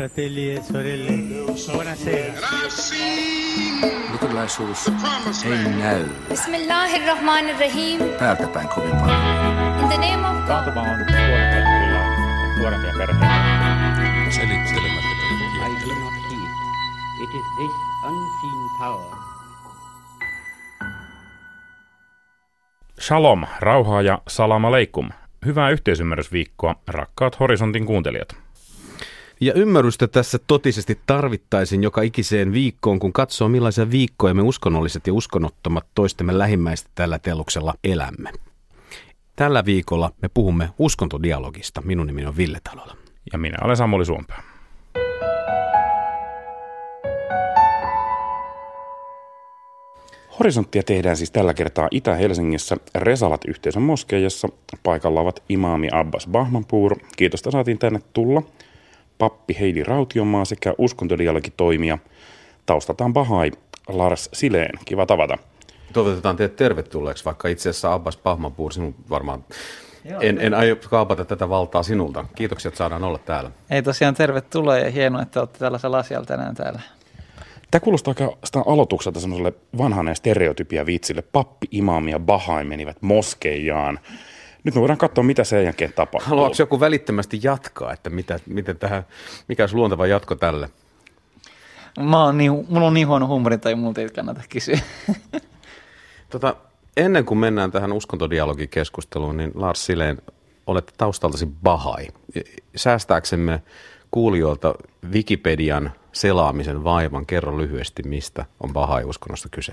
[0.00, 1.12] fratelli e sorelle,
[1.72, 2.32] buonasera.
[4.12, 4.92] Luterilaisuus
[5.44, 8.00] ei näy Bismillahirrahmanirrahim.
[8.18, 9.20] päältäpäin kovin paljon.
[9.80, 10.46] In the name of God.
[10.46, 10.86] Taantuma on
[12.58, 13.26] nuorempia perheitä.
[14.30, 15.10] Selittelemättä
[15.66, 16.52] I do not heed.
[17.22, 17.74] It is this
[18.04, 19.16] unseen power
[23.00, 25.08] Shalom, rauhaa ja salam aleikum.
[25.46, 28.39] Hyvää yhteisymmärrysviikkoa, rakkaat Horisontin kuuntelijat.
[29.42, 35.12] Ja ymmärrystä tässä totisesti tarvittaisiin joka ikiseen viikkoon, kun katsoo millaisia viikkoja me uskonnolliset ja
[35.12, 38.32] uskonnottomat toistemme lähimmäistä tällä teluksella elämme.
[39.36, 41.82] Tällä viikolla me puhumme uskontodialogista.
[41.82, 42.96] Minun nimeni on Ville Talola.
[43.32, 44.42] Ja minä olen Samuli Suompää.
[50.38, 54.48] Horisonttia tehdään siis tällä kertaa Itä-Helsingissä Resalat yhteisön moskeijassa.
[54.82, 56.96] Paikalla ovat imaami Abbas Bahmanpur.
[57.16, 58.42] Kiitosta saatiin tänne tulla.
[59.20, 61.98] Pappi Heidi Rautiomaa sekä uskontodialogitoimija.
[62.66, 63.50] Taustataan Bahai
[63.88, 64.78] Lars Sileen.
[64.84, 65.38] Kiva tavata.
[65.92, 69.44] Toivotetaan teidät tervetulleeksi, vaikka itse asiassa Abbas Pahmanpuur, sinun varmaan
[70.20, 72.24] en, en aio kaapata tätä valtaa sinulta.
[72.34, 73.50] Kiitoksia, että saadaan olla täällä.
[73.70, 76.80] Ei tosiaan tervetuloa ja hienoa, että olette tällaisella asialla tänään täällä.
[77.70, 81.22] Tämä kuulostaa aika sitä aloitukselta semmoiselle vanhan stereotypia viitsille.
[81.22, 83.98] Pappi, imaami ja Bahai menivät moskeijaan.
[84.64, 86.30] Nyt me voidaan katsoa, mitä sen jälkeen tapahtuu.
[86.30, 89.06] Haluatko joku välittömästi jatkaa, että mitä, miten tähän,
[89.48, 90.70] mikä olisi luonteva jatko tälle?
[92.00, 94.78] Mä oon niin, mulla on niin huono huumori, tai multa ei kannata kysyä.
[96.30, 96.56] Tota,
[96.96, 100.22] ennen kuin mennään tähän uskontodialogikeskusteluun, niin Lars Sileen,
[100.66, 102.08] olette taustaltasi Bahai.
[102.76, 103.62] Säästääksemme
[104.10, 104.74] kuulijoilta
[105.12, 109.72] Wikipedian selaamisen vaivan, kerro lyhyesti, mistä on Bahai-uskonnosta kyse.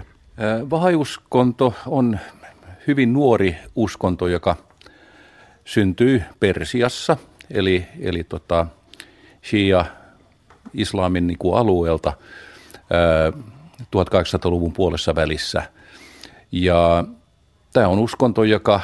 [0.69, 2.19] Vahajuskonto on
[2.87, 4.55] hyvin nuori uskonto, joka
[5.67, 7.17] syntyi Persiassa,
[7.51, 8.67] eli, eli tota,
[9.49, 9.85] Shia
[10.73, 12.13] islamin niin kuin alueelta
[12.89, 13.29] ää,
[13.81, 15.63] 1800-luvun puolessa välissä.
[16.51, 17.03] Ja
[17.73, 18.81] tämä on uskonto, joka,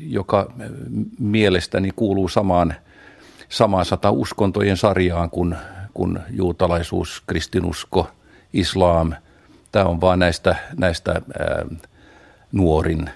[0.00, 0.52] joka
[1.18, 2.74] mielestäni kuuluu samaan,
[3.48, 5.56] samaan sata uskontojen sarjaan kuin,
[5.94, 8.10] kuin juutalaisuus, kristinusko,
[8.52, 9.12] islam.
[9.72, 11.64] Tämä on vaan näistä, näistä ää,
[12.52, 13.10] nuorin.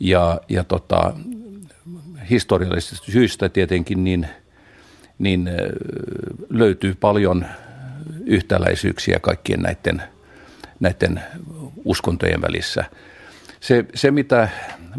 [0.00, 1.14] Ja, ja tota,
[2.32, 4.26] historiallisista syistä tietenkin niin,
[5.18, 5.50] niin
[6.50, 7.46] löytyy paljon
[8.26, 10.02] yhtäläisyyksiä kaikkien näiden,
[10.80, 11.22] näiden
[11.84, 12.84] uskontojen välissä.
[13.60, 14.48] Se, se mitä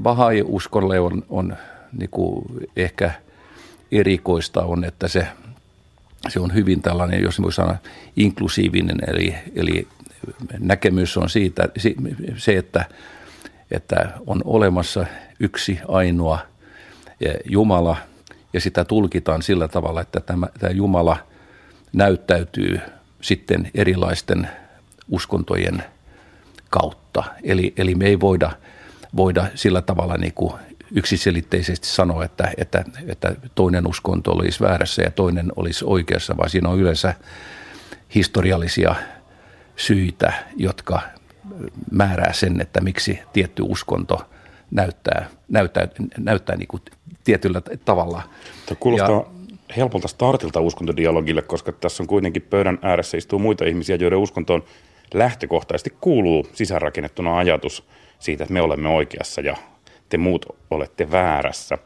[0.02, 1.58] Bahai-uskolle on, on
[1.98, 2.46] niin kuin
[2.76, 3.12] ehkä
[3.92, 5.28] erikoista on, että se,
[6.30, 7.76] se on hyvin tällainen, jos voi sanoa,
[8.16, 9.88] inklusiivinen, eli, eli
[10.60, 11.70] näkemys on siitä,
[12.38, 12.86] se, että,
[13.72, 15.06] että on olemassa
[15.40, 16.40] yksi ainoa
[17.45, 17.97] Jumala
[18.53, 21.17] ja sitä tulkitaan sillä tavalla, että tämä, tämä Jumala
[21.94, 22.81] näyttäytyy
[23.22, 24.50] sitten erilaisten
[25.09, 25.84] uskontojen
[26.69, 27.23] kautta.
[27.44, 28.51] Eli, eli me ei voida,
[29.16, 30.53] voida sillä tavalla niin kuin
[30.91, 36.69] yksiselitteisesti sanoa, että, että, että toinen uskonto olisi väärässä ja toinen olisi oikeassa, vaan siinä
[36.69, 37.13] on yleensä
[38.16, 38.95] historiallisia
[39.75, 41.01] syitä, jotka
[41.91, 44.25] määrää sen, että miksi tietty uskonto
[44.72, 46.81] näyttää, näyttää, näyttää niin kuin
[47.23, 48.22] tietyllä tavalla.
[48.66, 49.44] Tämä kuulostaa Ja-
[49.78, 54.63] helpolta startilta uskontodialogille, koska tässä on kuitenkin pöydän ääressä istuu muita ihmisiä, joiden uskontoon
[55.13, 57.84] lähtökohtaisesti kuuluu sisäänrakennettuna ajatus
[58.19, 59.56] siitä, että me olemme oikeassa ja
[60.09, 61.78] te muut olette väärässä.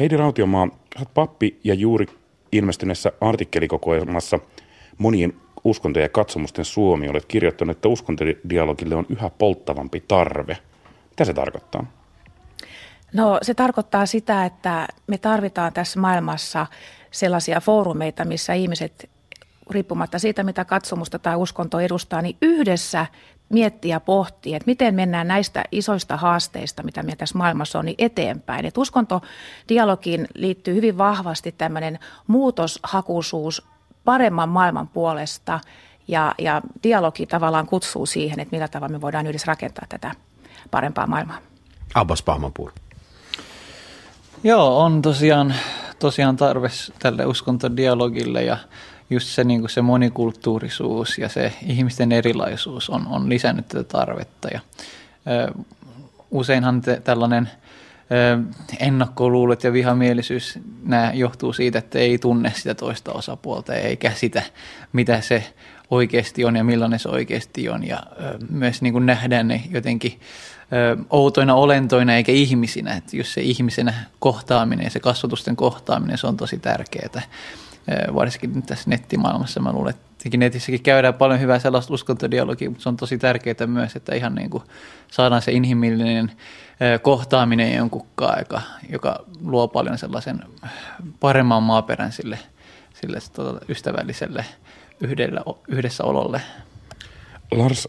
[0.00, 2.06] Heidi Rautiomaa, sä oot pappi ja juuri
[2.52, 4.38] ilmestyneessä artikkelikokoelmassa
[4.98, 5.32] monien
[5.64, 10.58] uskontojen ja katsomusten Suomi olet kirjoittanut, että uskontodialogille on yhä polttavampi tarve.
[11.10, 11.97] Mitä se tarkoittaa?
[13.12, 16.66] No se tarkoittaa sitä, että me tarvitaan tässä maailmassa
[17.10, 19.10] sellaisia foorumeita, missä ihmiset
[19.70, 23.06] riippumatta siitä, mitä katsomusta tai uskonto edustaa, niin yhdessä
[23.48, 27.94] miettiä ja pohtii, että miten mennään näistä isoista haasteista, mitä meillä tässä maailmassa on, niin
[27.98, 28.66] eteenpäin.
[28.66, 33.66] Et uskontodialogiin liittyy hyvin vahvasti tämmöinen muutoshakuisuus
[34.04, 35.60] paremman maailman puolesta
[36.08, 40.14] ja, ja dialogi tavallaan kutsuu siihen, että millä tavalla me voidaan yhdessä rakentaa tätä
[40.70, 41.38] parempaa maailmaa.
[41.94, 42.72] Abbas Pahmanpuur.
[44.44, 45.54] Joo, on tosiaan,
[45.98, 46.68] tosiaan tarve
[46.98, 48.56] tälle uskontodialogille ja
[49.10, 54.48] just se, niin se monikulttuurisuus ja se ihmisten erilaisuus on, on lisännyt tätä tarvetta.
[54.48, 54.60] Ja,
[55.26, 55.62] ö,
[56.30, 57.50] useinhan te, tällainen
[58.12, 58.38] ö,
[58.78, 64.42] ennakkoluulot ja vihamielisyys nämä johtuu siitä, että ei tunne sitä toista osapuolta eikä sitä,
[64.92, 65.52] mitä se
[65.90, 67.86] oikeasti on ja millainen se oikeasti on.
[67.86, 70.20] Ja ö, myös niin kuin nähdään ne jotenkin
[71.10, 72.94] outoina olentoina eikä ihmisinä.
[72.94, 77.22] Että jos se ihmisenä kohtaaminen ja se kasvatusten kohtaaminen, se on tosi tärkeää.
[78.14, 79.60] varsinkin tässä nettimaailmassa.
[79.60, 83.96] Mä luulen, että netissäkin käydään paljon hyvää sellaista uskontodialogia, mutta se on tosi tärkeää myös,
[83.96, 84.64] että ihan niin kuin
[85.10, 86.32] saadaan se inhimillinen
[87.02, 90.42] kohtaaminen jonkun aika, joka luo paljon sellaisen
[91.20, 92.38] paremman maaperän sille,
[93.00, 94.44] sille tota, ystävälliselle
[95.00, 96.42] yhdellä, yhdessä ololle.
[97.50, 97.88] Lars,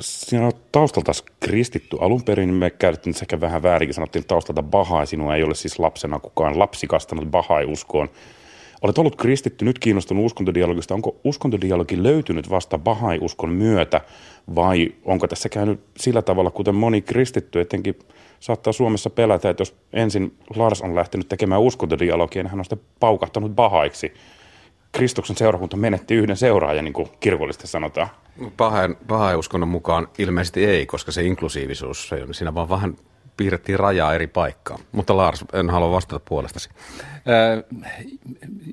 [0.00, 2.54] sinä olet taustalta kristitty alun perin.
[2.54, 5.06] Me käytettiin sekä vähän väärinkin, sanottiin taustalta Bahai.
[5.06, 8.08] Sinua ei ole siis lapsena kukaan lapsi kastanut Bahai-uskoon.
[8.82, 10.94] Olet ollut kristitty, nyt kiinnostunut uskontodialogista.
[10.94, 14.00] Onko uskontodialogi löytynyt vasta Bahai-uskon myötä
[14.54, 17.98] vai onko tässä käynyt sillä tavalla, kuten moni kristitty etenkin
[18.40, 22.80] saattaa Suomessa pelätä, että jos ensin Lars on lähtenyt tekemään uskontodialogia, niin hän on sitten
[23.00, 24.12] paukahtanut Bahaiksi.
[24.92, 28.08] Kristuksen seurakunta menetti yhden seuraajan, niin kuin kirkollisesti sanotaan.
[28.56, 32.96] Pahain, pahain uskonnon mukaan ilmeisesti ei, koska se inklusiivisuus, se, siinä vaan vähän
[33.36, 34.80] piirrettiin rajaa eri paikkaan.
[34.92, 36.70] Mutta Lars, en halua vastata puolestasi.
[37.14, 37.80] Äh,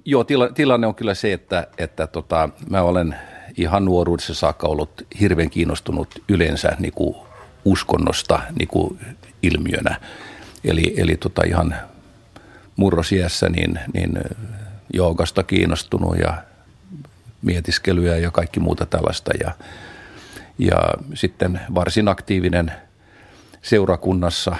[0.06, 3.16] joo, tila, tilanne on kyllä se, että, että tota, mä olen
[3.58, 7.16] ihan nuoruudessa saakka ollut hirveän kiinnostunut yleensä niin kuin
[7.66, 9.00] uskonnosta niin kuin
[9.44, 10.00] ilmiönä.
[10.64, 11.76] Eli, eli tota ihan
[12.76, 14.20] murrosiässä niin, niin
[14.94, 16.44] joogasta kiinnostunut ja
[17.42, 19.32] mietiskelyä ja kaikki muuta tällaista.
[19.44, 19.52] Ja,
[20.58, 20.78] ja
[21.14, 22.72] sitten varsin aktiivinen
[23.62, 24.56] seurakunnassa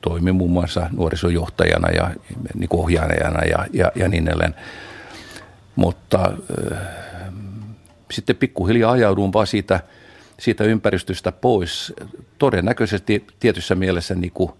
[0.00, 2.10] toimi muun muassa nuorisojohtajana ja
[2.54, 4.54] niin ohjaajana ja, ja, ja niin edelleen.
[5.76, 6.32] Mutta
[6.72, 6.78] äh,
[8.10, 9.80] sitten pikkuhiljaa ajauduin vaan siitä,
[10.40, 11.92] siitä ympäristöstä pois.
[12.38, 14.52] Todennäköisesti tietyssä mielessä niin kuin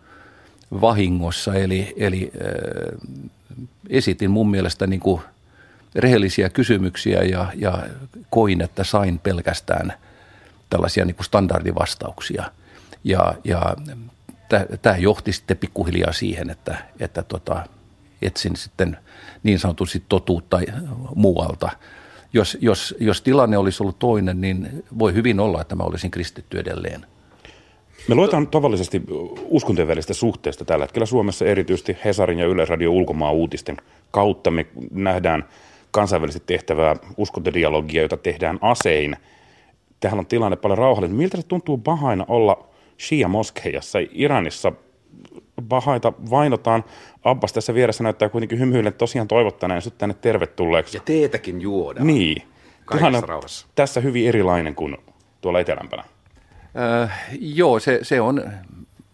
[0.81, 3.19] vahingossa, eli, eli äh,
[3.89, 5.23] esitin mun mielestä niin kuin
[5.95, 7.83] rehellisiä kysymyksiä ja, ja
[8.31, 9.93] koin, että sain pelkästään
[10.71, 12.45] tällaisia niin kuin standardivastauksia.
[13.05, 13.77] Ja, ja
[14.83, 17.67] tämä johti sitten pikkuhiljaa siihen, että, että tota,
[18.23, 18.97] etsin sitten
[19.43, 20.61] niin sanotusti totuutta
[21.15, 21.71] muualta.
[22.33, 26.59] Jos, jos, jos tilanne olisi ollut toinen, niin voi hyvin olla, että mä olisin kristitty
[26.59, 27.07] edelleen.
[28.09, 29.03] Me luetaan tavallisesti
[29.45, 33.77] uskontojen välistä suhteesta tällä hetkellä Suomessa erityisesti Hesarin ja Yleisradio ulkomaan uutisten
[34.11, 34.51] kautta.
[34.51, 35.45] Me nähdään
[35.91, 39.17] kansainvälisesti tehtävää uskontodialogia, jota tehdään asein.
[40.01, 41.17] Tähän on tilanne paljon rauhallinen.
[41.17, 42.67] Miltä se tuntuu Bahaina olla
[42.99, 44.73] Shia-moskeijassa Iranissa?
[45.69, 46.85] Bahaita vainotaan.
[47.25, 50.97] Abbas tässä vieressä näyttää kuitenkin hymyille tosiaan toivottaneen sut tänne tervetulleeksi.
[50.97, 52.07] Ja teetäkin juodaan.
[52.07, 52.43] Niin.
[52.85, 53.67] Kaikessa rauhassa.
[53.75, 54.97] Tässä hyvin erilainen kuin
[55.41, 56.05] tuolla etelämpänä.
[56.77, 58.53] Äh, joo, se, se, on,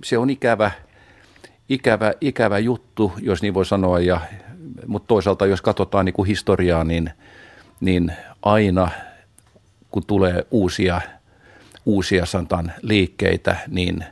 [0.05, 0.71] se on ikävä,
[1.69, 4.01] ikävä, ikävä juttu, jos niin voi sanoa.
[4.01, 4.21] Ja,
[4.87, 7.11] mutta toisaalta, jos katsotaan niin kuin historiaa, niin,
[7.81, 8.13] niin
[8.43, 8.91] aina
[9.91, 11.01] kun tulee uusia,
[11.87, 14.05] uusia santan liikkeitä, niin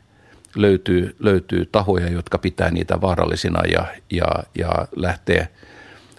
[0.57, 4.27] löytyy, löytyy tahoja, jotka pitää niitä vaarallisina ja, ja,
[4.59, 5.49] ja lähtee,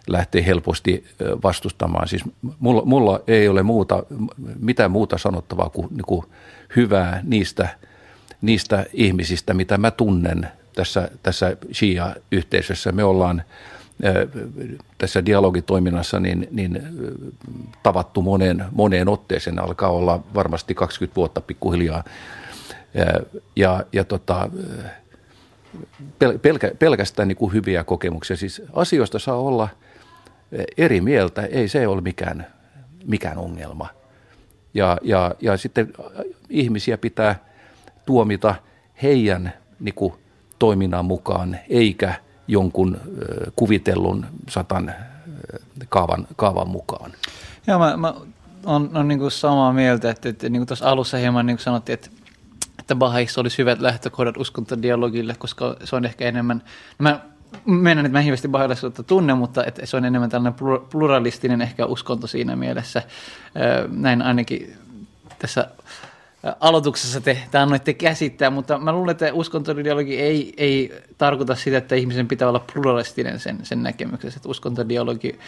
[0.08, 1.06] lähtee helposti
[1.44, 2.08] vastustamaan.
[2.08, 2.24] Siis
[2.60, 4.04] mulla, mulla ei ole muuta,
[4.60, 6.26] mitään muuta sanottavaa kuin, niin kuin
[6.78, 7.70] hyvää niistä,
[8.42, 12.92] niistä ihmisistä, mitä mä tunnen tässä, tässä Shia-yhteisössä.
[12.92, 13.44] Me ollaan
[14.98, 16.82] tässä dialogitoiminnassa niin, niin
[17.84, 19.60] tavattu moneen, moneen otteeseen.
[19.60, 22.04] Alkaa olla varmasti 20 vuotta pikkuhiljaa.
[23.56, 24.50] Ja, ja tota,
[26.42, 28.38] pelkä, pelkästään niin kuin hyviä kokemuksia.
[28.38, 29.70] Siis asioista saa olla
[30.78, 32.48] eri mieltä, ei se ole mikään,
[33.06, 33.97] mikään ongelma.
[34.78, 35.94] Ja, ja, ja sitten
[36.50, 37.36] ihmisiä pitää
[38.06, 38.56] tuomita
[39.04, 40.14] heidän niin kuin,
[40.60, 42.14] toiminnan mukaan, eikä
[42.48, 42.98] jonkun
[43.56, 44.94] kuvitellun satan
[45.90, 47.12] kaavan, kaavan mukaan.
[47.68, 48.14] Joo, mä, mä
[48.66, 51.64] on, on niin kuin samaa mieltä, että, että niin kuin tuossa alussa hieman niin kuin
[51.64, 52.10] sanottiin, että
[52.80, 56.64] että Bahaissa olisi hyvät lähtökohdat uskontodialogille, koska se on ehkä enemmän,
[57.00, 57.20] no mä
[57.66, 60.60] mennään, että mä hirveästi bahilaisuutta tunne, mutta että se on enemmän tällainen
[60.92, 63.02] pluralistinen ehkä uskonto siinä mielessä.
[63.90, 64.74] Näin ainakin
[65.40, 65.68] tässä
[66.60, 71.96] aloituksessa te, te annoitte käsittää, mutta mä luulen, että uskontodialogi ei, ei tarkoita sitä, että
[71.96, 74.38] ihmisen pitää olla pluralistinen sen, sen näkemyksessä.
[74.38, 75.40] Että uskontodialogi,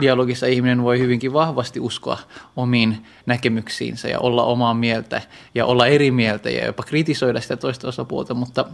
[0.00, 2.18] dialogissa ihminen voi hyvinkin vahvasti uskoa
[2.56, 5.22] omiin näkemyksiinsä ja olla omaa mieltä
[5.54, 8.64] ja olla eri mieltä ja jopa kritisoida sitä toista osapuolta, mutta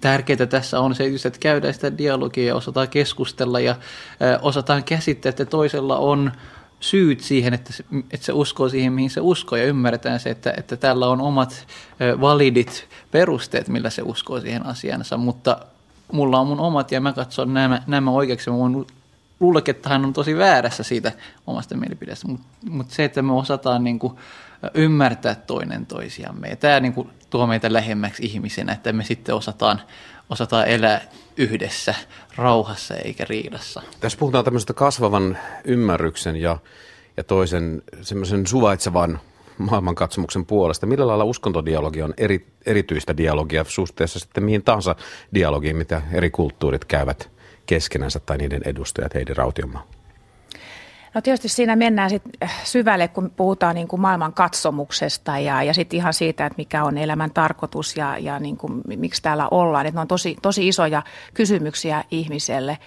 [0.00, 3.76] tärkeää tässä on se, että käydään sitä dialogia ja osataan keskustella ja
[4.42, 6.32] osataan käsittää, että toisella on
[6.80, 10.54] syyt siihen, että se, että se uskoo siihen, mihin se uskoo ja ymmärretään se, että,
[10.56, 11.66] että tällä on omat
[12.20, 15.58] validit perusteet, millä se uskoo siihen asiansa, mutta
[16.12, 18.50] mulla on mun omat ja mä katson nämä, nämä oikeaksi.
[18.50, 18.86] Mä voin
[19.40, 21.12] luulla, että hän on tosi väärässä siitä
[21.46, 24.12] omasta mielipidestä, mutta mut se, että me osataan niin kuin
[24.74, 29.80] ymmärtää toinen toisiamme ja tämä niin kuin tuo meitä lähemmäksi ihmisenä, että me sitten osataan,
[30.30, 31.00] osataan elää
[31.36, 31.94] yhdessä,
[32.36, 33.82] rauhassa eikä riidassa.
[34.00, 36.58] Tässä puhutaan tämmöisestä kasvavan ymmärryksen ja,
[37.16, 39.20] ja toisen semmoisen suvaitsevan
[39.58, 40.86] maailmankatsomuksen puolesta.
[40.86, 44.96] Millä lailla uskontodialogi on eri, erityistä dialogia suhteessa sitten mihin tahansa
[45.34, 47.30] dialogiin, mitä eri kulttuurit käyvät
[47.66, 49.99] keskenänsä tai niiden edustajat Heidi Rautiomaa?
[51.14, 52.22] No tietysti siinä mennään sit
[52.64, 56.98] syvälle, kun puhutaan niin kuin maailman katsomuksesta ja, ja sitten ihan siitä, että mikä on
[56.98, 59.86] elämän tarkoitus ja, ja niin kuin, miksi täällä ollaan.
[59.86, 61.02] Että ne on tosi, tosi isoja
[61.34, 62.78] kysymyksiä ihmiselle.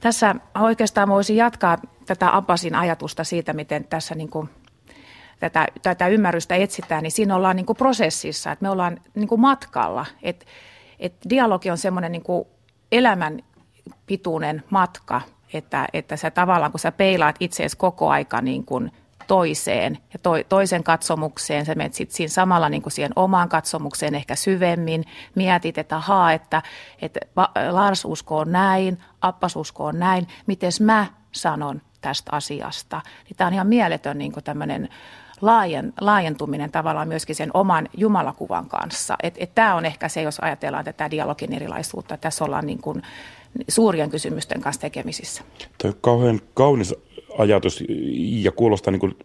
[0.00, 4.48] Tässä oikeastaan voisin jatkaa tätä Abbasin ajatusta siitä, miten tässä niin kuin
[5.40, 9.40] tätä, tätä ymmärrystä etsitään, niin siinä ollaan niin kuin prosessissa, että me ollaan niin kuin
[9.40, 10.06] matkalla.
[10.22, 10.46] Että
[10.98, 12.24] et dialogi on semmoinen niin
[12.92, 13.38] elämän
[14.06, 15.20] pituinen matka,
[15.52, 18.92] että, että sä tavallaan, kun sä peilaat itseesi koko aika niin kuin
[19.26, 24.14] toiseen ja to, toisen katsomukseen, sä menet sitten siinä samalla niin kuin siihen omaan katsomukseen
[24.14, 25.04] ehkä syvemmin,
[25.34, 26.62] mietit, että haa, että,
[27.02, 27.20] että
[27.70, 33.00] Lars uskoo näin, Appas uskoo näin, miten mä sanon tästä asiasta.
[33.24, 34.88] Niin tämä on ihan mieletön niin kuin tämmöinen
[35.40, 39.16] laajen, laajentuminen tavallaan myöskin sen oman jumalakuvan kanssa.
[39.54, 42.16] Tämä on ehkä se, jos ajatellaan tätä dialogin erilaisuutta.
[42.16, 43.02] Tässä ollaan niin kuin
[43.68, 45.42] suurien kysymysten kanssa tekemisissä.
[45.78, 46.94] Tämä on kauhean kaunis
[47.38, 47.84] ajatus
[48.18, 49.16] ja kuulostaa niin kuin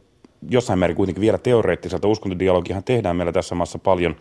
[0.49, 2.07] jossain määrin kuitenkin vielä teoreettiselta.
[2.07, 4.15] Uskontodialogihan tehdään meillä tässä maassa paljon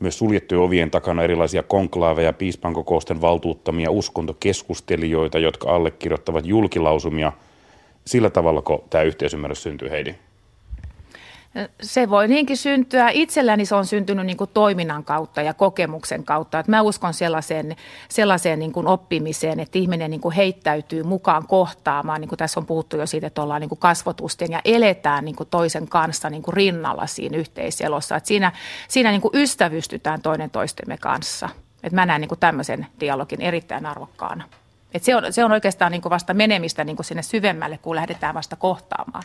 [0.00, 7.32] myös suljettujen ovien takana erilaisia konklaaveja, piispankokousten valtuuttamia uskontokeskustelijoita, jotka allekirjoittavat julkilausumia.
[8.04, 10.14] Sillä tavalla, kun tämä yhteisymmärrys syntyy, Heidi?
[11.82, 13.10] Se voi niinkin syntyä.
[13.12, 16.58] Itselläni se on syntynyt niin kuin toiminnan kautta ja kokemuksen kautta.
[16.58, 17.76] Että mä uskon sellaiseen,
[18.08, 22.20] sellaiseen niin kuin oppimiseen, että ihminen niin kuin heittäytyy mukaan kohtaamaan.
[22.20, 25.36] Niin kuin tässä on puhuttu jo siitä, että ollaan niin kuin kasvotusten ja eletään niin
[25.36, 28.16] kuin toisen kanssa niin kuin rinnalla siinä yhteiselossa.
[28.16, 28.52] Että siinä
[28.88, 31.48] siinä niin kuin ystävystytään toinen toistemme kanssa.
[31.82, 34.44] Että mä näen niin kuin tämmöisen dialogin erittäin arvokkaana.
[34.94, 37.96] Et se, on, se on oikeastaan niin kuin vasta menemistä niin kuin sinne syvemmälle, kun
[37.96, 39.24] lähdetään vasta kohtaamaan.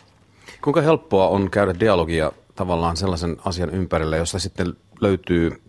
[0.63, 5.61] Kuinka helppoa on käydä dialogia tavallaan sellaisen asian ympärillä, jossa sitten löytyy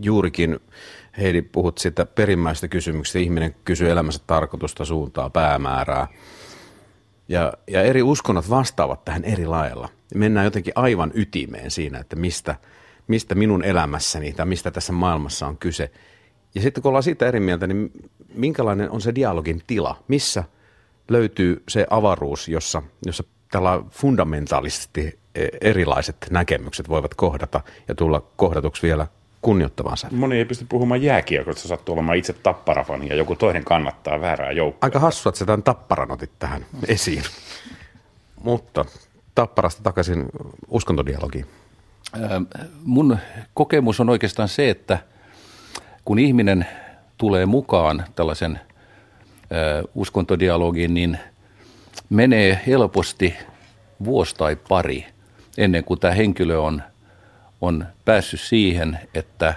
[0.00, 0.60] juurikin,
[1.18, 6.08] Heidi, puhut siitä perimmäistä kysymyksestä, ihminen kysyy elämänsä tarkoitusta, suuntaa, päämäärää.
[7.28, 9.88] Ja, ja eri uskonnot vastaavat tähän eri lailla.
[10.14, 12.56] Mennään jotenkin aivan ytimeen siinä, että mistä,
[13.06, 15.90] mistä minun elämässäni tai mistä tässä maailmassa on kyse.
[16.54, 17.90] Ja sitten kun ollaan siitä eri mieltä, niin
[18.34, 20.04] minkälainen on se dialogin tila?
[20.08, 20.44] Missä
[21.08, 28.82] löytyy se avaruus, jossa, jossa tällä fundamentaalisesti e, erilaiset näkemykset voivat kohdata ja tulla kohdatuksi
[28.82, 29.06] vielä
[29.42, 30.08] kunnioittavansa.
[30.10, 34.86] Moni ei pysty puhumaan jääkiekosta, sattuu olemaan itse tapparafani ja joku toinen kannattaa väärää joukkoa.
[34.86, 37.22] Aika hassua, että sä tämän tapparan otit tähän esiin.
[38.42, 38.84] Mutta
[39.34, 40.26] tapparasta takaisin
[40.68, 41.46] uskontodialogiin.
[42.84, 43.18] Mun
[43.54, 44.98] kokemus on oikeastaan se, että
[46.04, 46.66] kun ihminen
[47.18, 48.60] tulee mukaan tällaisen
[49.94, 51.18] uskontodialogiin, niin–
[52.10, 53.34] menee helposti
[54.04, 55.14] vuosi tai pari
[55.58, 56.82] ennen kuin tämä henkilö on,
[57.60, 59.54] on päässyt siihen, että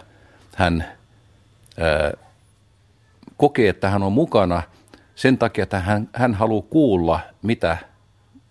[0.55, 0.85] hän
[1.79, 2.11] ää,
[3.37, 4.63] kokee, että hän on mukana
[5.15, 7.77] sen takia, että hän, hän haluaa kuulla, mitä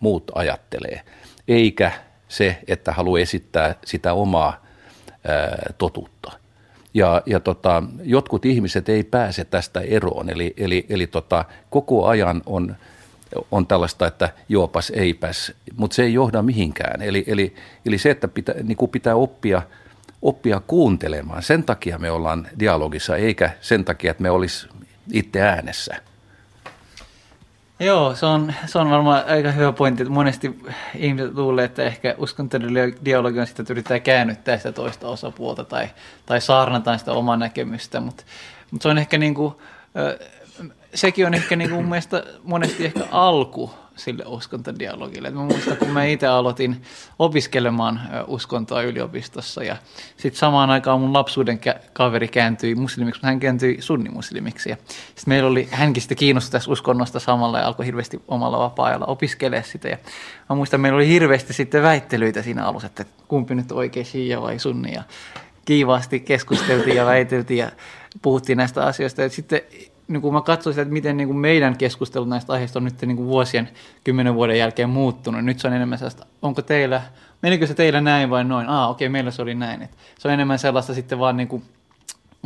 [0.00, 1.00] muut ajattelee,
[1.49, 1.93] eikä
[2.29, 4.67] se, että haluaa esittää sitä omaa
[5.29, 6.33] ää, totuutta.
[6.95, 12.43] Ja, ja tota, jotkut ihmiset ei pääse tästä eroon, eli, eli, eli tota, koko ajan
[12.47, 12.76] on
[13.50, 17.02] on tällaista, että juopas eipäs, mutta se ei johda mihinkään.
[17.02, 17.54] Eli, eli,
[17.87, 19.62] eli se, että pitää, niin kuin pitää oppia,
[20.23, 21.42] oppia kuuntelemaan.
[21.42, 24.68] Sen takia me ollaan dialogissa, eikä sen takia, että me olisi
[25.12, 25.97] itse äänessä.
[27.80, 30.61] Joo, se on, se on varmaan aika hyvä pointti, että monesti
[30.95, 35.88] ihmiset luulee, että ehkä uskontodialogi on sitä, että yrittää käännyttää sitä toista osapuolta tai,
[36.26, 38.25] tai saarnataan sitä omaa näkemystä, mutta,
[38.71, 39.54] mutta se on ehkä niin kuin,
[40.95, 45.31] sekin on ehkä niin kuin mun mielestä monesti ehkä alku sille uskontodialogille.
[45.31, 46.83] mä muistan, kun mä itse aloitin
[47.19, 49.76] opiskelemaan uskontoa yliopistossa ja
[50.16, 51.61] sitten samaan aikaan mun lapsuuden
[51.93, 54.71] kaveri kääntyi muslimiksi, mutta hän kääntyi sunnimuslimiksi.
[54.71, 59.07] Ja sitten meillä oli, hänkin sitten kiinnostui tästä uskonnosta samalla ja alkoi hirveästi omalla vapaa-ajalla
[59.07, 59.88] opiskelemaan sitä.
[59.88, 59.99] Ja
[60.49, 64.59] mä muistan, meillä oli hirveästi sitten väittelyitä siinä alussa, että kumpi nyt oikein shia vai
[64.59, 64.95] sunni.
[64.95, 65.02] Ja
[65.64, 67.71] kiivaasti keskusteltiin ja väiteltiin ja
[68.23, 69.23] puhuttiin näistä asioista.
[69.23, 69.61] Ja sitten
[70.08, 73.16] niin kun mä katsoin sitä, että miten niin meidän keskustelut näistä aiheista on nyt niin
[73.16, 73.68] kuin vuosien,
[74.04, 75.44] kymmenen vuoden jälkeen muuttunut.
[75.44, 77.02] Nyt se on enemmän sellaista, onko teillä,
[77.42, 78.68] menikö se teillä näin vai noin?
[78.68, 79.82] Ah, okei, okay, meillä se oli näin.
[79.82, 81.62] Et se on enemmän sellaista sitten vaan niin kuin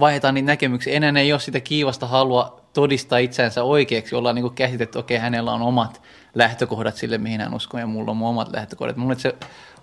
[0.01, 0.97] vaihdetaan niitä näkemyksiä.
[0.97, 4.15] Enää ei ole sitä kiivasta halua todistaa itseänsä oikeaksi.
[4.15, 6.03] Ollaan niin käsitetty, että okei, okay, hänellä on omat
[6.35, 8.97] lähtökohdat sille, mihin hän uskoo, ja mulla on mun omat lähtökohdat.
[8.97, 9.35] Mun se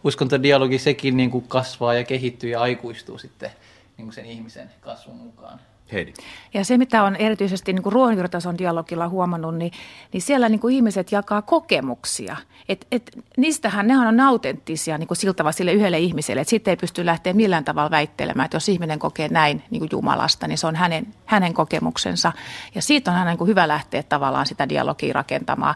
[0.03, 3.51] uskontodialogi sekin niin kasvaa ja kehittyy ja aikuistuu sitten
[3.97, 5.59] niin sen ihmisen kasvun mukaan.
[5.91, 6.13] Heidi.
[6.53, 9.71] Ja se, mitä on erityisesti niin ruohonjuuritason dialogilla huomannut, niin,
[10.13, 12.37] niin siellä niin kuin ihmiset jakaa kokemuksia.
[12.69, 16.77] Et, et, niistähän nehän on autenttisia niin kuin siltä sille yhdelle ihmiselle, että sitten ei
[16.77, 20.67] pysty lähteä millään tavalla väittelemään, että jos ihminen kokee näin niin kuin Jumalasta, niin se
[20.67, 22.31] on hänen, hänen kokemuksensa.
[22.75, 25.75] Ja siitä on niin kuin hyvä lähteä tavallaan sitä dialogia rakentamaan.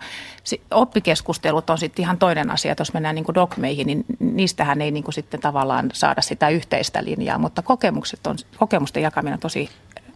[0.71, 5.03] Oppikeskustelut on sitten ihan toinen asia, jos mennään niin kuin dogmeihin, niin niistähän ei niin
[5.03, 9.69] kuin sitten tavallaan saada sitä yhteistä linjaa, mutta kokemukset on, kokemusten jakaminen on tosi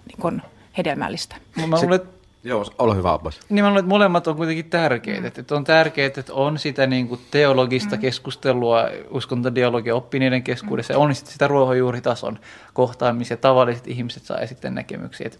[0.07, 0.41] niin kuin
[0.77, 1.35] hedelmällistä.
[1.67, 1.99] Mä luulen,
[2.45, 3.39] Joo, ole hyvä Abbas.
[3.49, 5.21] Niin mä luulen, että molemmat on kuitenkin tärkeitä.
[5.21, 5.27] Mm.
[5.39, 8.01] Että on tärkeää, että on sitä niin kuin teologista mm.
[8.01, 12.39] keskustelua, uskontodialogia oppineiden keskuudessa, ja on sitä ruohonjuuritason
[12.73, 15.27] kohtaamisia, tavalliset ihmiset saa sitten näkemyksiä.
[15.27, 15.39] Että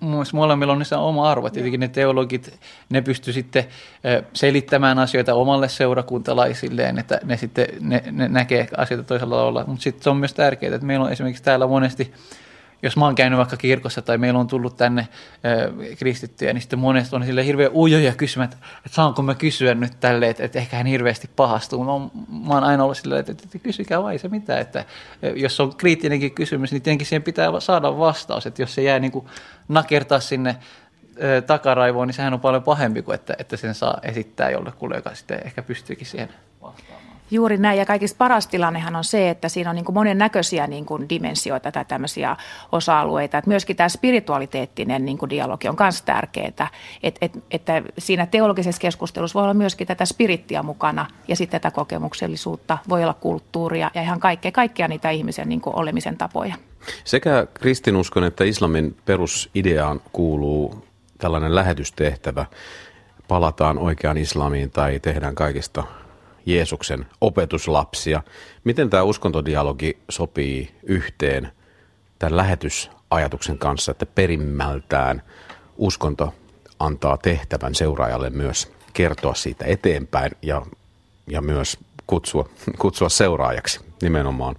[0.00, 1.50] Mielestäni molemmilla on niissä oma arvo.
[1.50, 2.58] Tietenkin ne teologit,
[2.88, 3.64] ne pysty sitten
[4.32, 9.64] selittämään asioita omalle seurakuntalaisilleen, että ne sitten ne, ne näkee asioita toisella tavalla.
[9.66, 12.14] Mutta sitten se on myös tärkeää, että meillä on esimerkiksi täällä monesti
[12.82, 16.78] jos mä oon käynyt vaikka kirkossa tai meillä on tullut tänne äh, kristittyjä, niin sitten
[16.78, 20.58] monesti on sille hirveän ujoja kysymään, että, että saanko mä kysyä nyt tälle, että, että
[20.58, 21.84] ehkä hän hirveästi pahastuu.
[21.84, 22.10] Mä oon,
[22.46, 24.84] mä oon aina ollut silleen, että, että, että kysykää vai se mitä, että
[25.36, 29.12] jos on kriittinenkin kysymys, niin tietenkin siihen pitää saada vastaus, että jos se jää niin
[29.12, 29.26] kuin
[29.68, 30.56] nakertaa sinne
[31.46, 35.40] takaraivoon, niin sehän on paljon pahempi kuin että, että sen saa esittää jollekulle, joka sitten
[35.44, 36.28] ehkä pystyykin siihen.
[37.30, 40.66] Juuri näin, ja kaikista paras tilannehan on se, että siinä on niin kuin monen näköisiä
[40.66, 42.36] niin kuin dimensioita tai tämmöisiä
[42.72, 43.38] osa-alueita.
[43.38, 46.68] Että myöskin tämä spiritualiteettinen niin kuin dialogi on myös tärkeää, että,
[47.02, 52.78] että, että siinä teologisessa keskustelussa voi olla myöskin tätä spirittiä mukana ja sitten tätä kokemuksellisuutta,
[52.88, 56.54] voi olla kulttuuria ja ihan kaikkea, kaikkia niitä ihmisen niin kuin olemisen tapoja.
[57.04, 60.84] Sekä kristinuskon että islamin perusideaan kuuluu
[61.18, 62.46] tällainen lähetystehtävä.
[63.28, 65.84] Palataan oikeaan islamiin tai tehdään kaikista
[66.46, 68.22] Jeesuksen opetuslapsia.
[68.64, 71.52] Miten tämä uskontodialogi sopii yhteen
[72.18, 75.22] tämän lähetysajatuksen kanssa, että perimmältään
[75.76, 76.34] uskonto
[76.78, 80.62] antaa tehtävän seuraajalle myös kertoa siitä eteenpäin ja,
[81.26, 82.48] ja myös kutsua,
[82.82, 84.56] kutsua seuraajaksi nimenomaan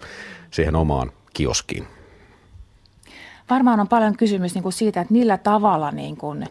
[0.51, 1.87] siihen omaan kioskiin?
[3.49, 6.45] Varmaan on paljon kysymys niin kuin siitä, että millä tavalla niin kuin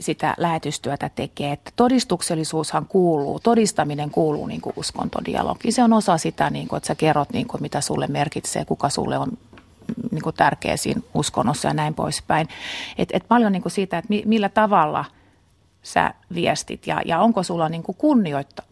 [0.00, 1.52] sitä lähetystyötä tekee.
[1.52, 5.72] Että todistuksellisuushan kuuluu, todistaminen kuuluu niin kuin uskontodialogiin.
[5.72, 8.88] Se on osa sitä, niin kuin, että sä kerrot, niin kuin, mitä sulle merkitsee, kuka
[8.88, 9.28] sulle on
[10.10, 12.48] niin kuin tärkeä siinä uskonnossa ja näin poispäin.
[12.98, 15.04] Et, et paljon niin kuin siitä, että millä tavalla–
[15.82, 17.96] sä viestit ja, ja onko sulla niin kuin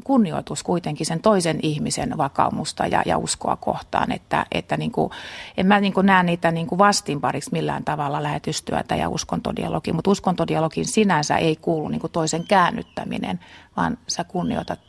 [0.04, 5.10] kunnioitus kuitenkin sen toisen ihmisen vakaumusta ja, ja uskoa kohtaan, että, että niin kuin,
[5.56, 10.10] en mä niin kuin näe niitä niin kuin vastinpariksi millään tavalla lähetystyötä ja uskontodialogi, mutta
[10.10, 13.40] uskontodialogin sinänsä ei kuulu niin kuin toisen käännyttäminen,
[13.76, 14.80] vaan sä kunnioitat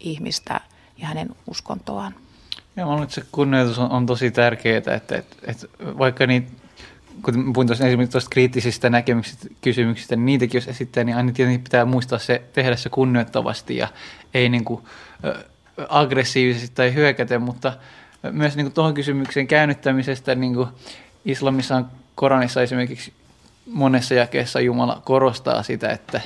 [0.00, 0.60] ihmistä
[0.98, 2.14] ja hänen uskontoaan.
[2.76, 5.66] Ja mä luulen, että se kunnioitus on, on tosi tärkeää, että, että, että
[5.98, 6.61] vaikka niitä
[7.54, 11.84] kun tuossa esimerkiksi tuosta kriittisistä näkemyksistä, kysymyksistä, niin niitäkin jos esittää, niin aina tietenkin pitää
[11.84, 13.88] muistaa se, tehdä se kunnioittavasti ja
[14.34, 14.82] ei niin kuin,
[15.88, 17.72] aggressiivisesti tai hyökäten, mutta
[18.30, 20.68] myös niin kuin tuohon kysymykseen käännyttämisestä, niin kuin
[21.24, 23.12] islamissa on Koranissa esimerkiksi
[23.66, 26.20] monessa jakeessa Jumala korostaa sitä, että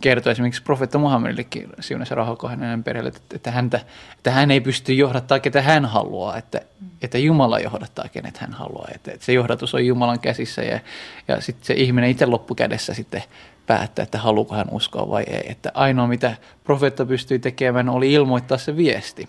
[0.00, 3.80] kertoo esimerkiksi profeetta Muhammedillekin siunas ja hänen perheelle, että, että, häntä,
[4.16, 6.60] että hän ei pysty johdattaa, ketä hän haluaa, että,
[7.02, 8.88] että Jumala johdattaa, kenet hän haluaa.
[8.94, 10.80] Että, että se johdatus on Jumalan käsissä ja,
[11.28, 13.22] ja sitten se ihminen itse loppukädessä sitten
[13.66, 15.50] päättää, että haluuko hän uskoa vai ei.
[15.50, 19.28] Että ainoa, mitä profeetta pystyi tekemään, oli ilmoittaa se viesti,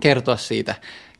[0.00, 0.74] kertoa siitä,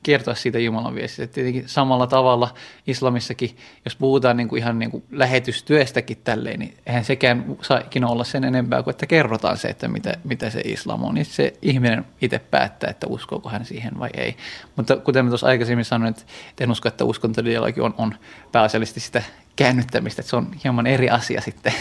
[0.07, 1.35] kertoa siitä Jumalan viestistä.
[1.35, 2.55] Tietenkin samalla tavalla
[2.87, 8.09] islamissakin, jos puhutaan niin kuin ihan niin kuin lähetystyöstäkin tälleen, niin eihän sekään saa ikinä
[8.09, 11.15] olla sen enempää kuin, että kerrotaan se, että mitä, mitä se islam on.
[11.15, 14.37] Niin se ihminen itse päättää, että uskoako hän siihen vai ei.
[14.77, 16.23] Mutta kuten mä tuossa aikaisemmin sanoin, että
[16.61, 18.15] en usko, että uskontodialogi on, on
[18.53, 19.23] pääasiallisesti sitä
[19.57, 21.73] käännyttämistä, että se on hieman eri asia sitten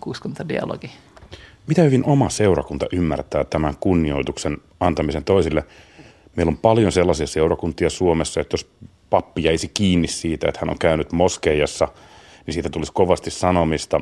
[0.00, 0.90] kuin uskontodialogi.
[1.66, 5.64] Mitä hyvin oma seurakunta ymmärtää tämän kunnioituksen antamisen toisille–
[6.36, 8.70] Meillä on paljon sellaisia seurakuntia Suomessa, että jos
[9.10, 11.88] pappi jäisi kiinni siitä, että hän on käynyt moskeijassa,
[12.46, 14.00] niin siitä tulisi kovasti sanomista.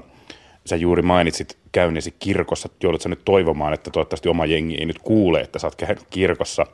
[0.66, 2.68] Sä juuri mainitsit käyneesi kirkossa.
[2.83, 6.66] Joudutko nyt toivomaan, että toivottavasti oma jengi ei nyt kuule, että sä oot käynyt kirkossa?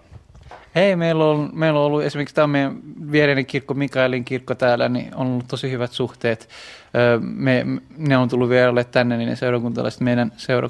[0.74, 2.78] Hei, meillä on, meillä on ollut esimerkiksi tämä meidän
[3.12, 6.48] viereinen kirkko, Mikaelin kirkko täällä, niin on ollut tosi hyvät suhteet.
[7.20, 7.66] Me,
[7.96, 10.68] ne on tullut vieraille tänne, niin ne seurakuntalaiset, meidän seura,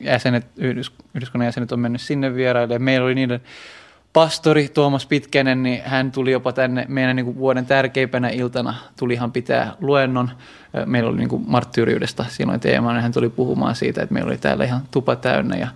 [0.00, 2.78] jäsenet, yhdys, yhdyskunnan jäsenet on mennyt sinne vieraille.
[2.78, 3.40] Meillä oli niiden
[4.16, 9.12] pastori Tuomas Pitkänen, niin hän tuli jopa tänne meidän niin kuin vuoden tärkeimpänä iltana, tuli
[9.12, 10.30] ihan pitää luennon.
[10.86, 14.64] Meillä oli niin kuin marttyyriudesta silloin ja hän tuli puhumaan siitä, että meillä oli täällä
[14.64, 15.56] ihan tupa täynnä.
[15.56, 15.68] Ja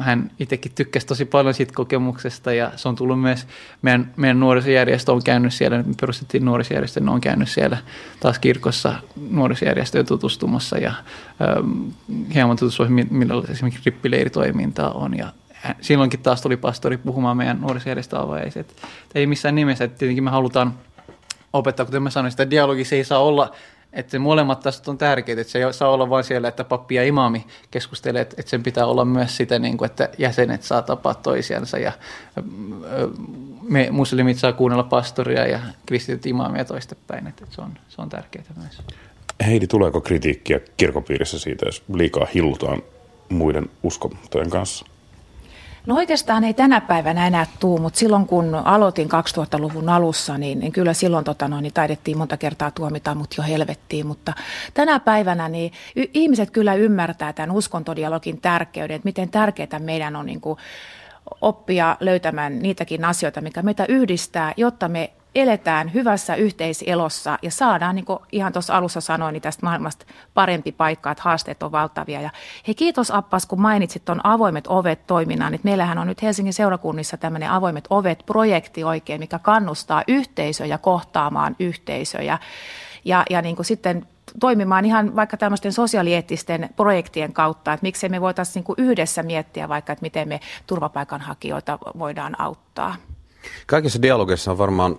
[0.00, 3.46] hän itsekin tykkäsi tosi paljon siitä kokemuksesta ja se on tullut myös,
[3.82, 7.76] meidän, meidän nuorisojärjestö on käynyt siellä, me perustettiin nuorisojärjestö, ne on käynyt siellä
[8.20, 8.94] taas kirkossa
[9.30, 10.78] nuorisojärjestöön tutustumassa.
[10.78, 10.92] Ja
[11.42, 11.88] ähm,
[12.34, 15.18] hieman tutustua, millä esimerkiksi rippileiritoimintaa on.
[15.18, 15.32] Ja
[15.80, 18.70] silloinkin taas tuli pastori puhumaan meidän nuorisojärjestöavajaiset.
[18.70, 20.74] että ei missään nimessä, että tietenkin me halutaan
[21.52, 23.54] opettaa, kuten mä sanoin, sitä dialogi se ei saa olla
[23.92, 26.94] että se molemmat tästä on tärkeitä, että se ei saa olla vain siellä, että pappi
[26.94, 31.14] ja imami keskustelee, että sen pitää olla myös sitä, niin kuin, että jäsenet saa tapaa
[31.14, 31.92] toisiansa ja
[33.62, 38.44] me muslimit saa kuunnella pastoria ja kristityt imamia toistepäin, että se on, se on tärkeää
[38.56, 38.82] myös.
[39.46, 42.82] Heidi, tuleeko kritiikkiä kirkopiirissä siitä, jos liikaa hillutaan
[43.28, 44.86] muiden uskontojen kanssa?
[45.88, 50.72] No oikeastaan ei tänä päivänä enää tuu, mutta silloin kun aloitin 2000-luvun alussa, niin, niin
[50.72, 54.06] kyllä silloin tota, no, niin taidettiin monta kertaa tuomita mut jo helvettiin.
[54.06, 54.32] Mutta
[54.74, 60.26] tänä päivänä niin y- ihmiset kyllä ymmärtää tämän uskontodialogin tärkeyden, että miten tärkeää meidän on
[60.26, 60.58] niin kuin,
[61.40, 68.04] oppia löytämään niitäkin asioita, mikä meitä yhdistää, jotta me eletään hyvässä yhteiselossa ja saadaan, niin
[68.04, 72.20] kuin ihan tuossa alussa sanoin, niin tästä maailmasta parempi paikka, että haasteet on valtavia.
[72.20, 72.30] Ja
[72.66, 75.54] hei, kiitos Appas, kun mainitsit tuon avoimet ovet toiminnan.
[75.54, 82.38] Että meillähän on nyt Helsingin seurakunnissa tämmöinen avoimet ovet-projekti oikein, mikä kannustaa yhteisöjä kohtaamaan yhteisöjä.
[83.04, 84.06] Ja, ja niin kuin sitten
[84.40, 89.92] toimimaan ihan vaikka tämmöisten sosiaalieettisten projektien kautta, että miksei me voitaisiin niin yhdessä miettiä vaikka,
[89.92, 92.96] että miten me turvapaikanhakijoita voidaan auttaa.
[93.66, 94.98] Kaikissa dialogeissa on varmaan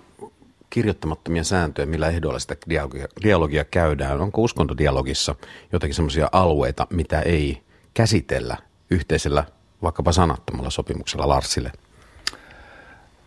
[0.69, 4.21] kirjoittamattomia sääntöjä, millä ehdoilla sitä dialogia, dialogia käydään.
[4.21, 5.36] Onko uskontodialogissa
[5.71, 7.62] jotakin sellaisia alueita, mitä ei
[7.93, 8.58] käsitellä
[8.89, 9.43] yhteisellä
[9.82, 11.71] vaikkapa sanattomalla sopimuksella Larsille?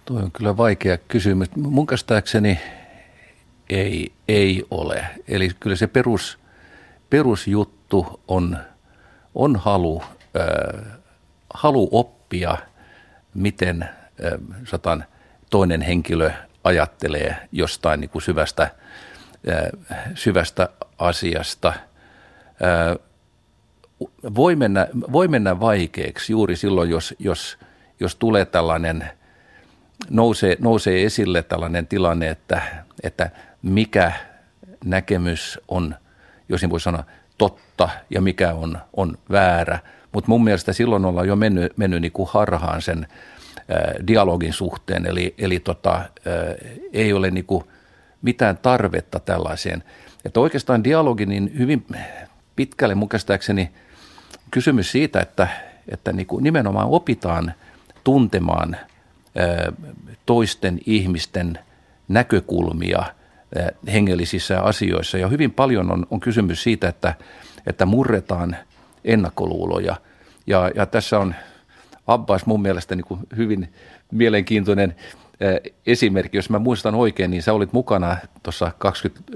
[0.05, 1.57] Tuo on kyllä vaikea kysymys.
[1.57, 2.61] Mun käsittääkseni
[3.70, 5.07] ei, ei ole.
[5.28, 6.38] Eli kyllä se perus,
[7.11, 8.59] perusjuttu on,
[9.35, 10.92] on halu, äh,
[11.55, 12.59] halu oppia,
[13.35, 13.85] miten–
[14.64, 15.05] satan
[15.50, 16.31] toinen henkilö
[16.64, 18.70] ajattelee jostain niin kuin syvästä,
[20.14, 21.72] syvästä asiasta.
[24.35, 27.59] Voi mennä, voi mennä vaikeaksi juuri silloin, jos, jos,
[28.01, 29.11] jos tulee tällainen,
[30.11, 32.62] nousee, nousee esille tällainen tilanne, että,
[33.03, 33.31] että
[33.62, 34.12] mikä
[34.85, 35.94] näkemys on,
[36.48, 37.05] jos niin voi sanoa,
[37.38, 39.79] totta ja mikä on, on väärä.
[40.12, 43.07] Mutta mun mielestä silloin ollaan jo mennyt, mennyt niin kuin harhaan sen
[44.07, 46.03] dialogin suhteen, eli, eli tota,
[46.92, 47.64] ei ole niin kuin
[48.22, 49.85] mitään tarvetta tällaiseen.
[50.25, 51.87] Että oikeastaan dialogi niin hyvin
[52.57, 53.09] pitkälle mun
[54.51, 55.48] kysymys siitä, että,
[55.88, 57.53] että niin kuin nimenomaan opitaan
[58.05, 58.77] tuntemaan
[60.27, 61.59] toisten ihmisten
[62.09, 63.05] näkökulmia
[63.92, 65.18] hengellisissä asioissa.
[65.18, 67.14] Ja hyvin paljon on, on kysymys siitä, että,
[67.66, 68.57] että murretaan
[69.05, 69.96] ennakkoluuloja.
[70.46, 71.35] Ja, ja tässä on
[72.07, 73.73] Abbas mun mielestä niin kuin hyvin
[74.12, 74.95] mielenkiintoinen
[75.87, 76.37] esimerkki.
[76.37, 78.73] Jos mä muistan oikein, niin sä olit mukana tuossa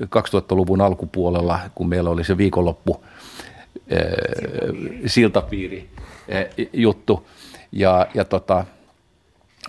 [0.01, 3.05] 2000-luvun alkupuolella, kun meillä oli se viikonloppu
[5.07, 5.89] siltapiiri
[6.73, 7.29] juttu.
[7.73, 8.65] Ja, ja tota,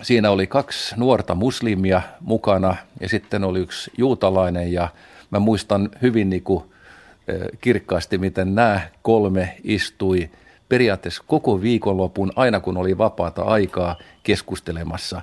[0.02, 4.88] siinä oli kaksi nuorta muslimia mukana ja sitten oli yksi juutalainen ja
[5.30, 6.64] mä muistan hyvin niin kuin,
[7.60, 10.30] kirkkaasti, miten nämä kolme istui–
[10.68, 15.20] periaatteessa koko viikonlopun, aina kun oli vapaata aikaa keskustelemassa.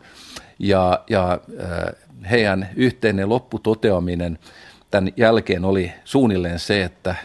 [0.60, 1.96] Ja, ja äh,
[2.32, 4.40] heidän yhteinen lopputoteaminen
[4.92, 7.16] tämän jälkeen oli suunnilleen se, että,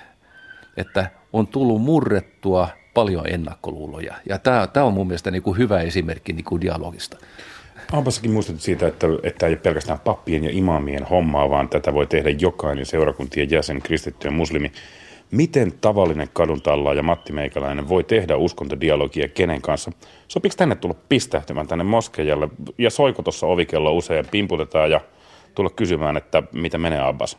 [0.76, 4.14] että on tullut murrettua paljon ennakkoluuloja.
[4.28, 7.16] Ja tämä, tämä on mun mielestä niin kuin hyvä esimerkki niin kuin dialogista.
[7.92, 12.30] Aapassakin muistat siitä, että, että ei pelkästään pappien ja imamien hommaa, vaan tätä voi tehdä
[12.30, 14.72] jokainen seurakuntien jäsen, kristitty ja muslimi.
[15.30, 19.92] Miten tavallinen kaduntalla ja Matti Meikäläinen voi tehdä uskontodialogia kenen kanssa?
[20.28, 25.00] Sopiiko tänne tulla pistähtymään tänne moskeijalle ja soiko tuossa ovikello usein, pimputetaan ja
[25.54, 27.38] tulla kysymään, että mitä menee Abbas?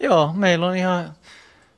[0.00, 1.10] Joo, meillä on ihan,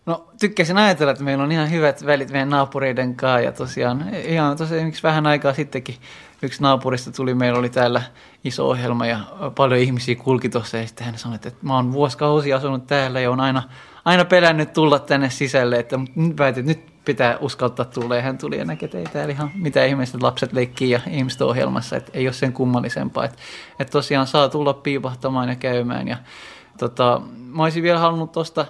[0.06, 4.56] no tykkäsin ajatella, että meillä on ihan hyvät välit meidän naapureiden kanssa ja tosiaan ihan
[4.56, 5.94] tosiaan vähän aikaa sittenkin
[6.42, 8.02] yksi naapurista tuli, meillä oli täällä
[8.44, 9.20] iso ohjelma ja
[9.56, 13.30] paljon ihmisiä kulki tuossa ja sitten hän sanoi, että mä oon vuosikausia asunut täällä ja
[13.30, 13.62] on aina
[14.08, 18.16] aina pelännyt tulla tänne sisälle, että nyt päätin, nyt pitää uskaltaa tulla.
[18.16, 21.42] Ja hän tuli ja näki, että ei täällä ihan mitä ihmiset lapset leikkii ja ihmiset
[21.42, 23.24] ohjelmassa, että ei ole sen kummallisempaa.
[23.24, 23.38] Että,
[23.78, 26.08] että tosiaan saa tulla piipahtamaan ja käymään.
[26.08, 26.16] Ja
[26.78, 28.66] tota, mä olisin vielä halunnut tuosta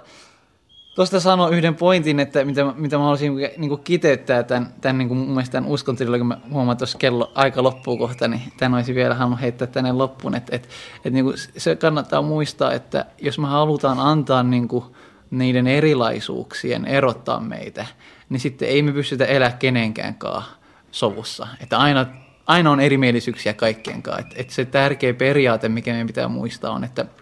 [0.95, 5.07] tuosta sanoa yhden pointin, että mitä, mitä mä haluaisin niin kuin kiteyttää tämän, tämän niin
[5.07, 8.77] kuin mun mielestä tämän uskontililla, kun mä huomaan, että kello aika loppuu kohta, niin tämän
[8.77, 10.35] olisi vielä halunnut heittää tänne loppuun.
[10.35, 14.83] Että, että, että niin kuin se kannattaa muistaa, että jos me halutaan antaa niin kuin
[15.31, 17.85] niiden erilaisuuksien erottaa meitä,
[18.29, 20.17] niin sitten ei me pystytä elää kenenkään
[20.91, 21.47] sovussa.
[21.61, 22.05] Että aina,
[22.45, 24.21] aina on erimielisyyksiä kaikkien kanssa.
[24.21, 27.05] Että, että se tärkeä periaate, mikä meidän pitää muistaa, on, että–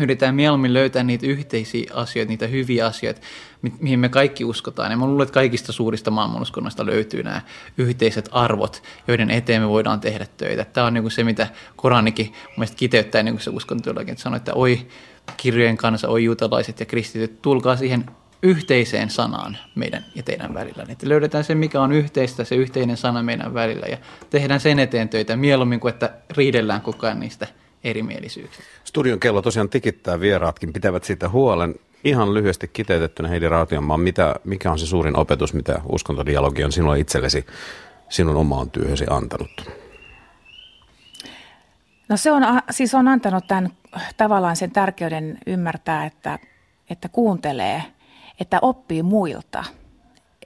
[0.00, 3.20] yritetään mieluummin löytää niitä yhteisiä asioita, niitä hyviä asioita,
[3.62, 4.90] mi- mihin me kaikki uskotaan.
[4.90, 7.40] Ja mä luulen, että kaikista suurista maailmanuskonnoista löytyy nämä
[7.78, 10.64] yhteiset arvot, joiden eteen me voidaan tehdä töitä.
[10.64, 14.54] Tämä on niin se, mitä Koranikin mielestäni kiteyttää niin kuin se uskontoillakin, että sanoo, että
[14.54, 14.86] oi
[15.36, 18.04] kirjojen kanssa, oi juutalaiset ja kristityt, tulkaa siihen
[18.42, 20.86] yhteiseen sanaan meidän ja teidän välillä.
[20.88, 23.98] Että löydetään se, mikä on yhteistä, se yhteinen sana meidän välillä ja
[24.30, 27.46] tehdään sen eteen töitä mieluummin kuin, että riidellään koko ajan niistä–
[27.84, 28.64] erimielisyyksiä.
[28.84, 31.74] Studion kello tosiaan tikittää, vieraatkin pitävät siitä huolen.
[32.04, 37.00] Ihan lyhyesti kiteytettynä Heidi Rautiomaa, mitä, mikä on se suurin opetus, mitä uskontodialogi on sinulle
[37.00, 37.46] itsellesi,
[38.08, 39.83] sinun omaan työhösi antanut?
[42.08, 43.70] No se on, siis on antanut tämän
[44.16, 46.38] tavallaan sen tärkeyden ymmärtää, että,
[46.90, 47.82] että kuuntelee,
[48.40, 49.64] että oppii muilta.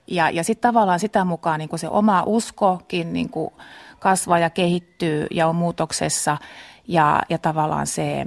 [0.07, 3.29] Ja, ja sitten tavallaan sitä mukaan niin se oma uskokin niin
[3.99, 6.37] kasvaa ja kehittyy ja on muutoksessa
[6.87, 8.25] ja, ja tavallaan se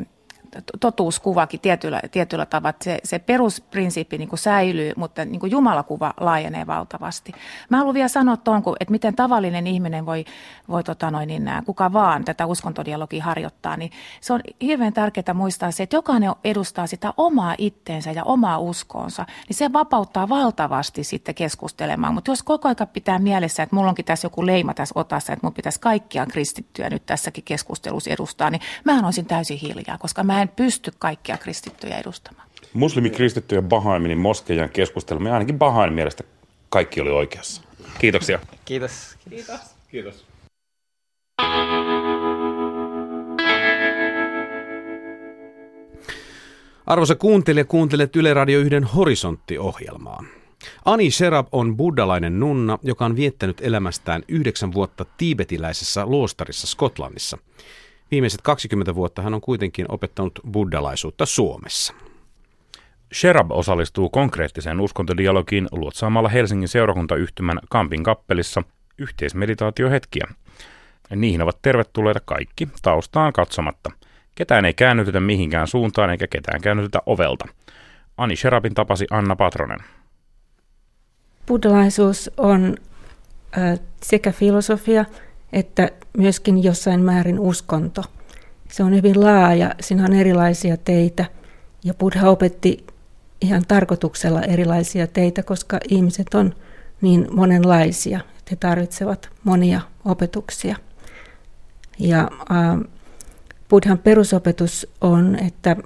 [0.81, 6.67] totuuskuvakin tietyllä, tietyllä tavalla, se, se perusprinsiippi niin kuin säilyy, mutta niin kuin Jumalakuva laajenee
[6.67, 7.33] valtavasti.
[7.69, 10.25] Mä haluan vielä sanoa tuon, että miten tavallinen ihminen voi,
[10.69, 15.71] voi tota noin, niin, kuka vaan tätä uskontodialogia harjoittaa, niin se on hirveän tärkeää muistaa
[15.71, 21.35] se, että jokainen edustaa sitä omaa itteensä ja omaa uskoonsa, niin se vapauttaa valtavasti sitten
[21.35, 22.15] keskustelemaan.
[22.15, 25.47] Mutta jos koko ajan pitää mielessä, että mulla onkin tässä joku leima tässä otassa, että
[25.47, 30.42] mun pitäisi kaikkia kristittyä nyt tässäkin keskustelussa edustaa, niin mä olisin täysin hiljaa, koska mä
[30.43, 32.49] en pysty kaikkia kristittyjä edustamaan.
[32.73, 36.25] Muslimikristittyjen Bahaiminin moskeijan keskustelma, ainakin Bahain mielestä
[36.69, 37.63] kaikki oli oikeassa.
[37.99, 38.39] Kiitoksia.
[38.65, 39.17] Kiitos.
[39.31, 39.61] Kiitos.
[39.91, 40.27] Kiitos.
[46.87, 50.25] Arvoisa kuuntelija, kuuntelet Yle Radio 1 Horisontti-ohjelmaa.
[50.85, 57.39] Ani Sherab on buddalainen nunna, joka on viettänyt elämästään yhdeksän vuotta tiibetiläisessä luostarissa Skotlannissa–
[58.13, 61.95] Viimeiset 20 vuotta hän on kuitenkin opettanut buddalaisuutta Suomessa.
[63.15, 68.63] Sherab osallistuu konkreettiseen uskontodialogiin luotsaamalla Helsingin seurakuntayhtymän Kampin kappelissa
[68.99, 70.27] yhteismeditaatiohetkiä.
[71.17, 73.91] Niihin ovat tervetulleita kaikki taustaan katsomatta.
[74.35, 77.49] Ketään ei käännytetä mihinkään suuntaan eikä ketään käännytetä ovelta.
[78.17, 79.81] Ani Sherabin tapasi Anna Patronen.
[81.47, 82.77] Buddhalaisuus on
[83.59, 85.05] äh, sekä filosofia
[85.53, 88.05] että myöskin jossain määrin uskonto.
[88.71, 91.25] Se on hyvin laaja, siinä on erilaisia teitä
[91.85, 92.87] ja Buddha opetti
[93.41, 96.55] ihan tarkoituksella erilaisia teitä, koska ihmiset on
[97.01, 100.77] niin monenlaisia, että he tarvitsevat monia opetuksia.
[101.99, 102.91] Ja äh,
[103.69, 105.77] Buddhan perusopetus on, että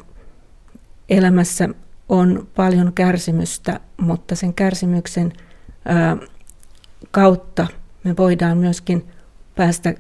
[1.09, 1.69] elämässä
[2.09, 5.33] on paljon kärsimystä, mutta sen kärsimyksen
[5.91, 6.29] äh,
[7.11, 7.67] kautta
[8.05, 9.07] me voidaan myöskin
[9.57, 9.95] päästä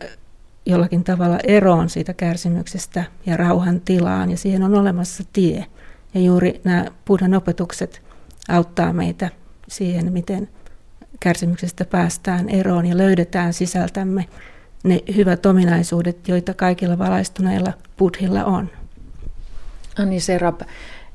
[0.66, 5.66] jollakin tavalla eroon siitä kärsimyksestä ja rauhan tilaan, ja siihen on olemassa tie.
[6.14, 8.02] Ja juuri nämä Buddhan opetukset
[8.48, 9.30] auttaa meitä
[9.68, 10.48] siihen, miten
[11.20, 14.28] kärsimyksestä päästään eroon ja löydetään sisältämme
[14.84, 18.70] ne hyvät ominaisuudet, joita kaikilla valaistuneilla buddhilla on.
[19.98, 20.60] Anni Serap,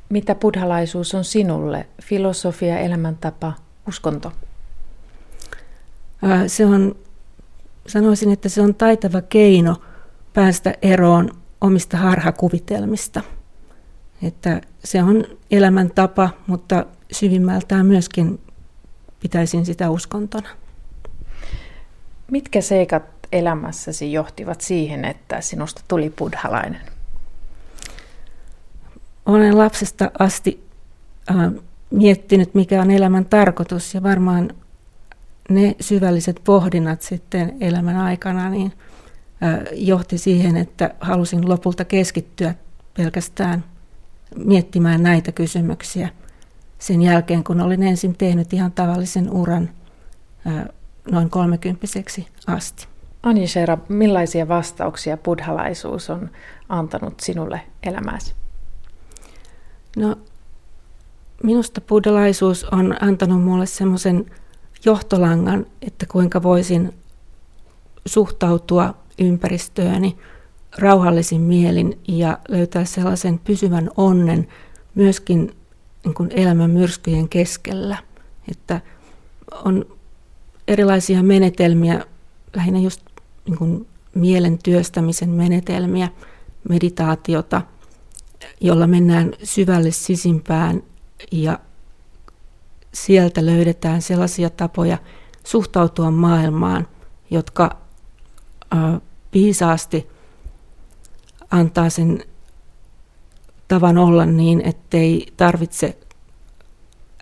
[0.10, 1.88] mitä buddhalaisuus on sinulle?
[2.04, 3.54] Filosofia, elämäntapa,
[3.88, 4.32] uskonto?
[6.48, 6.96] Se on
[7.88, 9.76] sanoisin, että se on taitava keino
[10.34, 11.30] päästä eroon
[11.62, 13.22] omista harhakuvitelmista.
[14.24, 18.40] Että se on elämäntapa, mutta syvimmältään myöskin
[19.20, 20.50] pitäisin sitä uskontona.
[22.32, 26.82] Mitkä seikat elämässäsi johtivat siihen, että sinusta tuli buddhalainen?
[29.26, 30.68] Olen lapsesta asti
[31.32, 31.52] äh,
[31.92, 34.54] miettinyt, mikä on elämän tarkoitus ja varmaan
[35.52, 38.74] ne syvälliset pohdinnat sitten elämän aikana niin
[39.72, 42.56] johti siihen, että halusin lopulta keskittyä
[42.98, 43.64] pelkästään
[44.36, 46.10] miettimään näitä kysymyksiä
[46.80, 49.70] sen jälkeen, kun olin ensin tehnyt ihan tavallisen uran
[51.12, 52.88] noin kolmekymppiseksi asti.
[53.24, 56.30] Ani Shera, millaisia vastauksia buddhalaisuus on
[56.70, 58.34] antanut sinulle elämääsi?
[59.98, 60.16] No,
[61.44, 64.26] minusta buddhalaisuus on antanut mulle semmoisen
[64.86, 66.94] johtolangan, että kuinka voisin
[68.06, 70.18] suhtautua ympäristööni
[70.78, 74.48] rauhallisin mielin ja löytää sellaisen pysyvän onnen
[74.96, 75.56] myöskin
[76.04, 77.98] niin kuin elämän myrskyjen keskellä.
[78.52, 78.82] Että
[79.66, 79.86] on
[80.68, 82.06] erilaisia menetelmiä,
[82.56, 83.02] lähinnä just
[83.48, 86.10] niin kuin mielen työstämisen menetelmiä,
[86.70, 87.62] meditaatiota,
[88.62, 90.84] jolla mennään syvälle sisimpään
[91.32, 91.60] ja
[92.94, 94.98] sieltä löydetään sellaisia tapoja
[95.44, 96.88] suhtautua maailmaan,
[97.30, 97.78] jotka
[99.34, 100.08] viisaasti
[101.52, 102.24] antaa sen
[103.68, 105.98] tavan olla niin, ettei tarvitse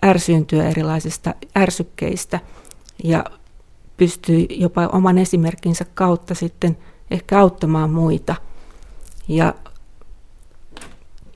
[0.04, 2.40] ärsyyntyä erilaisista ärsykkeistä
[3.04, 3.24] ja
[3.96, 6.78] pystyy jopa oman esimerkkinsä kautta sitten
[7.10, 8.34] ehkä auttamaan muita
[9.28, 9.54] ja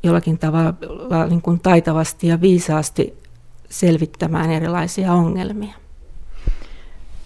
[0.03, 3.24] jollakin tavalla niin kuin taitavasti ja viisaasti
[3.75, 5.75] selvittämään erilaisia ongelmia.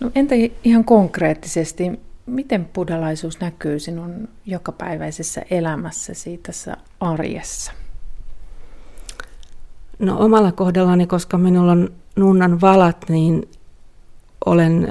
[0.00, 0.34] No entä
[0.64, 7.72] ihan konkreettisesti, miten buddhalaisuus näkyy sinun jokapäiväisessä elämässäsi tässä arjessa?
[9.98, 13.48] No omalla kohdallani, koska minulla on nunnan valat, niin
[14.46, 14.88] olen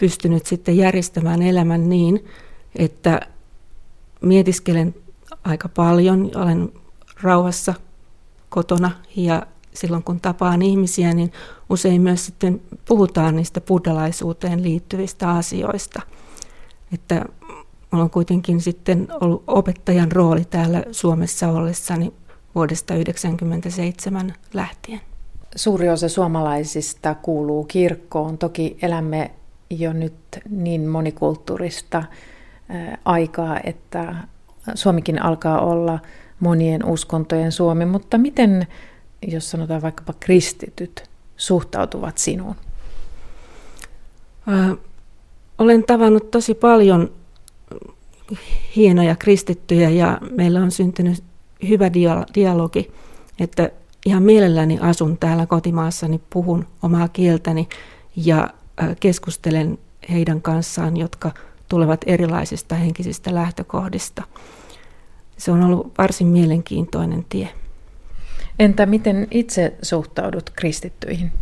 [0.00, 2.24] pystynyt sitten järjestämään elämän niin,
[2.76, 3.20] että
[4.20, 4.94] mietiskelen
[5.44, 6.72] aika paljon, olen
[7.22, 7.74] rauhassa
[8.48, 9.46] kotona ja
[9.80, 11.32] silloin kun tapaan ihmisiä, niin
[11.70, 16.02] usein myös sitten puhutaan niistä buddhalaisuuteen liittyvistä asioista.
[16.92, 17.24] Että
[17.92, 22.12] Minulla on kuitenkin sitten ollut opettajan rooli täällä Suomessa ollessani
[22.54, 25.00] vuodesta 1997 lähtien.
[25.56, 28.38] Suuri osa suomalaisista kuuluu kirkkoon.
[28.38, 29.30] Toki elämme
[29.70, 30.14] jo nyt
[30.50, 32.04] niin monikulttuurista
[33.04, 34.14] aikaa, että
[34.74, 35.98] Suomikin alkaa olla
[36.40, 38.66] monien uskontojen Suomi, mutta miten,
[39.22, 42.56] jos sanotaan vaikkapa kristityt, suhtautuvat sinuun?
[45.58, 47.10] olen tavannut tosi paljon
[48.76, 51.24] hienoja kristittyjä ja meillä on syntynyt
[51.68, 51.92] hyvä
[52.34, 52.90] dialogi,
[53.40, 53.70] että
[54.06, 57.68] ihan mielelläni asun täällä kotimaassani, puhun omaa kieltäni
[58.16, 58.48] ja
[59.00, 59.78] keskustelen
[60.10, 61.30] heidän kanssaan, jotka
[61.68, 64.22] tulevat erilaisista henkisistä lähtökohdista.
[65.36, 67.48] Se on ollut varsin mielenkiintoinen tie.
[68.58, 71.32] Entä miten itse suhtaudut kristittyihin?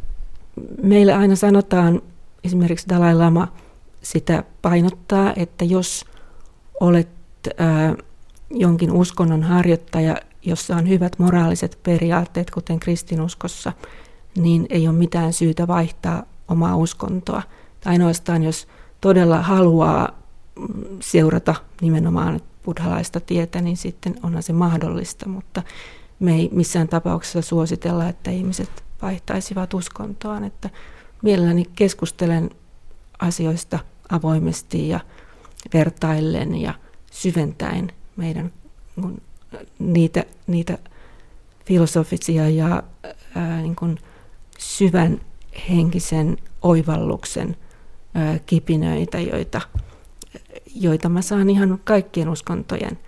[0.83, 2.03] Meillä aina sanotaan,
[2.45, 3.49] esimerkiksi Dalai Lama
[4.03, 6.05] sitä painottaa, että jos
[6.81, 7.09] olet
[8.51, 13.73] jonkin uskonnon harjoittaja, jossa on hyvät moraaliset periaatteet, kuten kristinuskossa,
[14.37, 17.43] niin ei ole mitään syytä vaihtaa omaa uskontoa.
[17.85, 18.69] Ainoastaan jos
[19.01, 20.09] todella haluaa
[20.57, 25.63] mm, seurata nimenomaan buddhalaista tietä, niin sitten onhan se mahdollista, mutta
[26.21, 30.45] me ei missään tapauksessa suositella, että ihmiset vaihtaisivat uskontoaan.
[30.45, 30.71] Että
[31.23, 32.51] mielelläni keskustelen
[33.19, 35.01] asioista avoimesti ja
[35.75, 36.75] vertaillen ja
[37.11, 38.53] syventäen meidän
[39.79, 40.79] niitä, niitä
[41.65, 42.83] filosofisia ja
[43.35, 43.99] ää, niin kuin
[44.59, 45.21] syvän
[45.71, 47.57] henkisen oivalluksen
[48.15, 49.61] ää, kipinöitä, joita,
[50.75, 52.99] joita mä saan ihan kaikkien uskontojen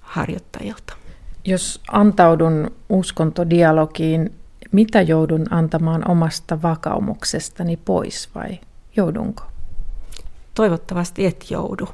[0.00, 1.07] harjoittajilta.
[1.48, 4.32] Jos antaudun uskontodialogiin,
[4.72, 8.60] mitä joudun antamaan omasta vakaumuksestani pois vai
[8.96, 9.42] joudunko?
[10.54, 11.88] Toivottavasti et joudu.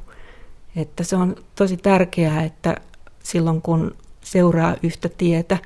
[0.77, 2.77] Että se on tosi tärkeää, että
[3.23, 5.59] silloin kun seuraa yhtä tietä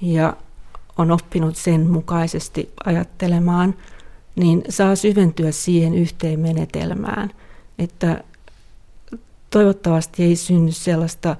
[0.00, 0.36] ja
[0.98, 3.74] on oppinut sen mukaisesti ajattelemaan,
[4.36, 7.30] niin saa syventyä siihen yhteen menetelmään.
[7.78, 8.24] Että
[9.50, 11.36] toivottavasti ei synny sellaista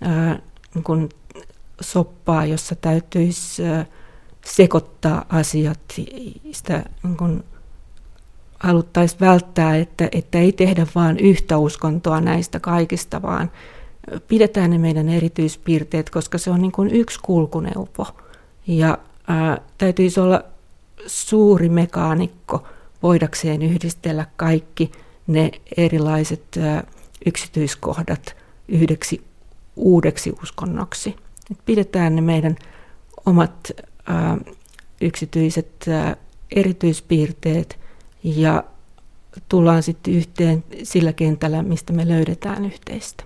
[0.00, 0.38] ää,
[0.84, 1.08] kuin
[1.80, 3.62] soppaa, jossa täytyisi
[4.44, 5.80] sekoittaa asiat.
[6.52, 7.44] Sitä niin
[8.60, 13.50] haluttaisiin välttää, että, että ei tehdä vain yhtä uskontoa näistä kaikista, vaan
[14.28, 18.06] pidetään ne meidän erityispiirteet, koska se on niin kuin yksi kulkuneuvo.
[18.66, 20.44] Ja ää, täytyisi olla
[21.06, 22.66] suuri mekaanikko
[23.02, 24.92] voidakseen yhdistellä kaikki
[25.26, 26.84] ne erilaiset ää,
[27.26, 28.36] yksityiskohdat
[28.68, 29.24] yhdeksi
[29.76, 31.16] uudeksi uskonnoksi.
[31.50, 32.56] Et pidetään ne meidän
[33.26, 33.72] omat
[34.06, 34.38] ää,
[35.00, 36.16] yksityiset ää,
[36.56, 37.78] erityispiirteet
[38.24, 38.64] ja
[39.48, 43.24] tullaan sitten yhteen sillä kentällä, mistä me löydetään yhteistä.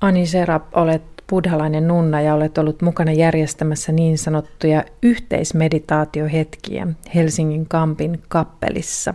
[0.00, 8.22] Ani Serap, olet buddhalainen nunna ja olet ollut mukana järjestämässä niin sanottuja yhteismeditaatiohetkiä Helsingin Kampin
[8.28, 9.14] kappelissa.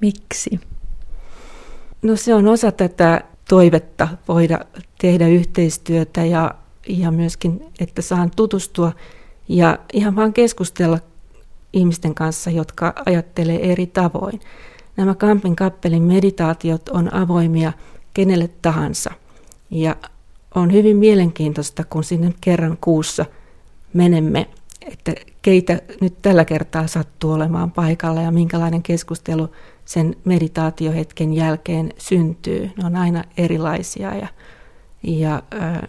[0.00, 0.60] Miksi?
[2.02, 4.58] No se on osa tätä toivetta voida
[5.00, 6.54] tehdä yhteistyötä ja,
[6.88, 8.92] ja myöskin, että saan tutustua
[9.48, 10.98] ja ihan vaan keskustella
[11.72, 14.40] ihmisten kanssa, jotka ajattelee eri tavoin.
[14.96, 17.72] Nämä Kampin kappelin meditaatiot on avoimia
[18.14, 19.10] kenelle tahansa–
[19.70, 19.96] ja
[20.54, 23.26] on hyvin mielenkiintoista, kun sinne kerran kuussa
[23.92, 24.46] menemme,
[24.86, 29.48] että keitä nyt tällä kertaa sattuu olemaan paikalla ja minkälainen keskustelu
[30.24, 32.70] meditaatiohetken jälkeen syntyy.
[32.76, 34.28] Ne on aina erilaisia ja,
[35.02, 35.82] ja äh,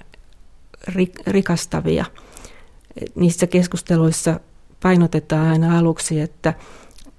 [1.28, 2.06] rikastavia.
[3.16, 4.40] Niissä keskusteluissa
[4.84, 6.54] painotetaan aina aluksi, että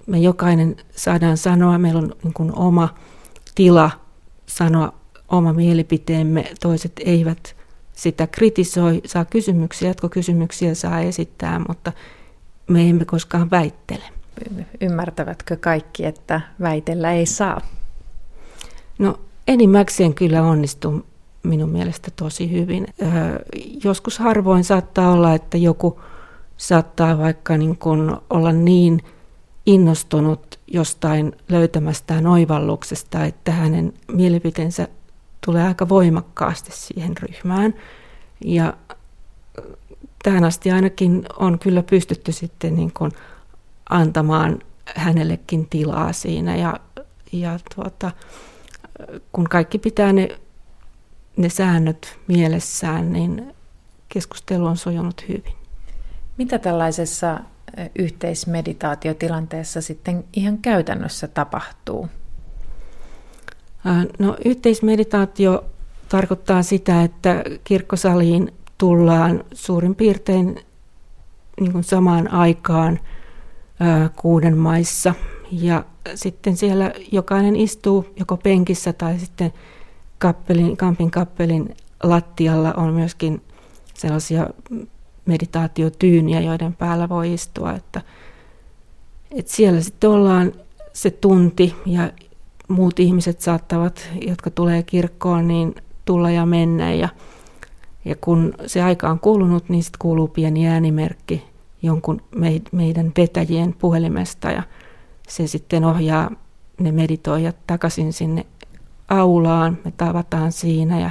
[0.07, 2.95] me jokainen saadaan sanoa, meillä on niin kuin oma
[3.55, 3.91] tila
[4.45, 4.93] sanoa
[5.27, 7.55] oma mielipiteemme, toiset eivät
[7.93, 11.91] sitä kritisoi, saa kysymyksiä, jatkokysymyksiä saa esittää, mutta
[12.67, 14.03] me emme koskaan väittele.
[14.81, 17.61] Ymmärtävätkö kaikki, että väitellä ei saa?
[18.99, 21.05] No enimmäkseen kyllä onnistuu
[21.43, 22.87] minun mielestä tosi hyvin.
[23.01, 23.09] Öö,
[23.83, 26.01] joskus harvoin saattaa olla, että joku
[26.57, 29.01] saattaa vaikka niin kuin olla niin
[29.65, 34.87] innostunut jostain löytämästään oivalluksesta, että hänen mielipiteensä
[35.45, 37.73] tulee aika voimakkaasti siihen ryhmään.
[38.45, 38.73] Ja
[40.23, 43.11] tähän asti ainakin on kyllä pystytty sitten niin kuin
[43.91, 44.59] antamaan
[44.95, 46.79] hänellekin tilaa siinä ja,
[47.31, 48.11] ja tuota,
[49.31, 50.27] kun kaikki pitää ne,
[51.37, 53.55] ne säännöt mielessään, niin
[54.09, 55.53] keskustelu on sujunut hyvin.
[56.37, 57.39] Mitä tällaisessa
[57.95, 62.09] yhteismeditaatiotilanteessa sitten ihan käytännössä tapahtuu?
[64.19, 65.65] No yhteismeditaatio
[66.09, 70.59] tarkoittaa sitä, että kirkkosaliin tullaan suurin piirtein
[71.59, 72.99] niin kuin samaan aikaan
[74.15, 75.13] kuuden maissa.
[75.51, 79.53] Ja sitten siellä jokainen istuu joko penkissä tai sitten
[80.17, 83.41] kappelin, kampin kappelin lattialla on myöskin
[83.93, 84.49] sellaisia
[85.25, 87.73] meditaatiotyyniä, joiden päällä voi istua.
[87.73, 88.01] Että,
[89.31, 90.53] että siellä sitten ollaan
[90.93, 92.11] se tunti ja
[92.67, 95.75] muut ihmiset saattavat, jotka tulee kirkkoon, niin
[96.05, 96.93] tulla ja mennä.
[96.93, 97.09] Ja,
[98.05, 101.50] ja kun se aika on kulunut, niin sitten kuuluu pieni äänimerkki
[101.81, 102.21] jonkun
[102.71, 104.63] meidän vetäjien puhelimesta ja
[105.27, 106.31] se sitten ohjaa
[106.79, 108.45] ne meditoijat takaisin sinne
[109.09, 109.77] aulaan.
[109.85, 111.09] Me tavataan siinä ja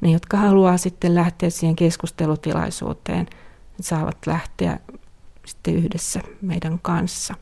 [0.00, 3.26] ne, jotka haluaa sitten lähteä siihen keskustelutilaisuuteen,
[3.80, 4.80] saavat lähteä
[5.46, 7.34] sitten yhdessä meidän kanssa.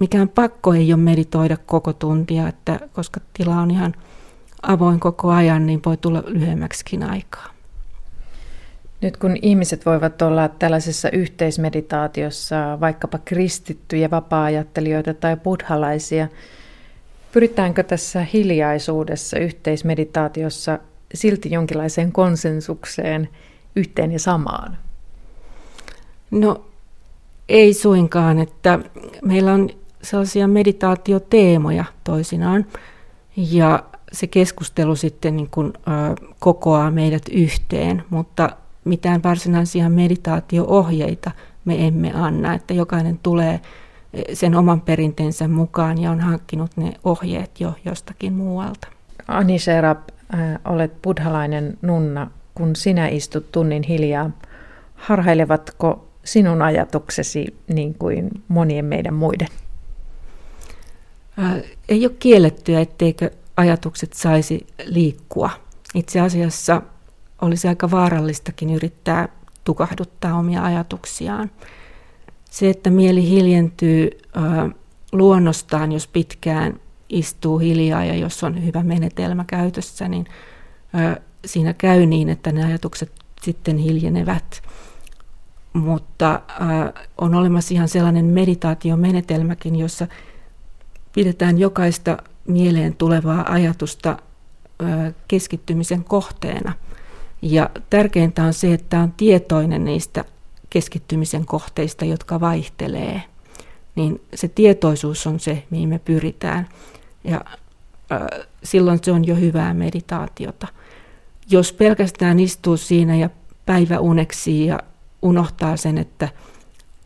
[0.00, 3.94] Mikään pakko ei ole meditoida koko tuntia, että koska tila on ihan
[4.62, 7.53] avoin koko ajan, niin voi tulla lyhyemmäksikin aikaa.
[9.00, 16.28] Nyt kun ihmiset voivat olla tällaisessa yhteismeditaatiossa, vaikkapa kristittyjä, vapaa-ajattelijoita tai buddhalaisia,
[17.32, 20.78] pyritäänkö tässä hiljaisuudessa, yhteismeditaatiossa
[21.14, 23.28] silti jonkinlaiseen konsensukseen
[23.76, 24.78] yhteen ja samaan?
[26.30, 26.64] No
[27.48, 28.78] ei suinkaan, että
[29.24, 29.70] meillä on
[30.02, 32.66] sellaisia meditaatioteemoja toisinaan
[33.36, 35.80] ja se keskustelu sitten niin kuin, ö,
[36.38, 38.50] kokoaa meidät yhteen, mutta
[38.84, 41.30] mitään varsinaisia meditaatio-ohjeita
[41.64, 43.60] me emme anna, että jokainen tulee
[44.32, 48.88] sen oman perinteensä mukaan ja on hankkinut ne ohjeet jo jostakin muualta.
[49.28, 50.08] Ani Serap,
[50.64, 52.30] olet buddhalainen nunna.
[52.54, 54.30] Kun sinä istut tunnin hiljaa,
[54.94, 59.48] harhailevatko sinun ajatuksesi niin kuin monien meidän muiden?
[61.88, 65.50] Ei ole kiellettyä, etteikö ajatukset saisi liikkua.
[65.94, 66.82] Itse asiassa
[67.44, 69.28] olisi aika vaarallistakin yrittää
[69.64, 71.50] tukahduttaa omia ajatuksiaan.
[72.50, 74.10] Se, että mieli hiljentyy
[75.12, 80.26] luonnostaan, jos pitkään istuu hiljaa ja jos on hyvä menetelmä käytössä, niin
[81.44, 84.62] siinä käy niin, että ne ajatukset sitten hiljenevät
[85.74, 86.40] mutta
[87.18, 90.06] on olemassa ihan sellainen meditaatiomenetelmäkin, jossa
[91.12, 92.18] pidetään jokaista
[92.48, 94.18] mieleen tulevaa ajatusta
[95.28, 96.72] keskittymisen kohteena.
[97.46, 100.24] Ja tärkeintä on se, että on tietoinen niistä
[100.70, 103.22] keskittymisen kohteista, jotka vaihtelee.
[103.94, 106.68] Niin se tietoisuus on se, mihin me pyritään.
[107.24, 107.44] Ja
[108.12, 110.66] äh, silloin se on jo hyvää meditaatiota.
[111.50, 113.30] Jos pelkästään istuu siinä ja
[113.66, 114.80] päiväuneksi ja
[115.22, 116.28] unohtaa sen, että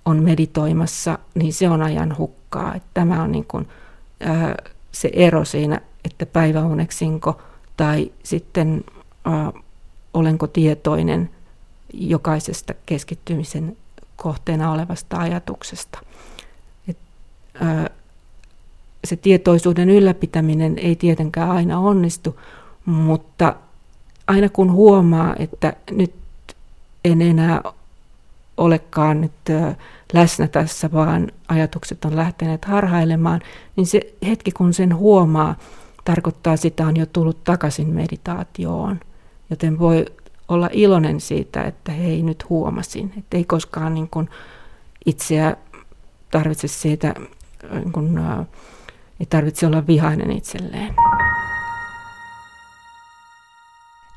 [0.04, 2.74] on meditoimassa, niin se on ajan hukkaa.
[2.74, 3.68] Että tämä on niin kuin,
[4.20, 4.54] ää,
[4.92, 7.42] se ero siinä, että päiväuneksinko
[7.76, 8.84] tai sitten
[9.24, 9.52] ää,
[10.18, 11.30] olenko tietoinen
[11.92, 13.76] jokaisesta keskittymisen
[14.16, 15.98] kohteena olevasta ajatuksesta.
[16.88, 16.98] Et,
[17.54, 17.90] ää,
[19.04, 22.40] se tietoisuuden ylläpitäminen ei tietenkään aina onnistu,
[22.84, 23.54] mutta
[24.26, 26.14] aina kun huomaa, että nyt
[27.04, 27.62] en enää
[28.56, 29.32] olekaan nyt
[30.12, 33.40] läsnä tässä, vaan ajatukset on lähteneet harhailemaan,
[33.76, 35.56] niin se hetki kun sen huomaa,
[36.04, 39.00] tarkoittaa sitä on jo tullut takaisin meditaatioon.
[39.50, 40.04] Joten voi
[40.48, 43.12] olla iloinen siitä, että hei nyt huomasin.
[43.18, 44.28] Että ei koskaan niin kuin
[45.06, 45.56] itseä
[46.30, 47.14] tarvitse siitä,
[47.72, 48.18] niin kuin,
[49.20, 50.94] ei tarvitse olla vihainen itselleen.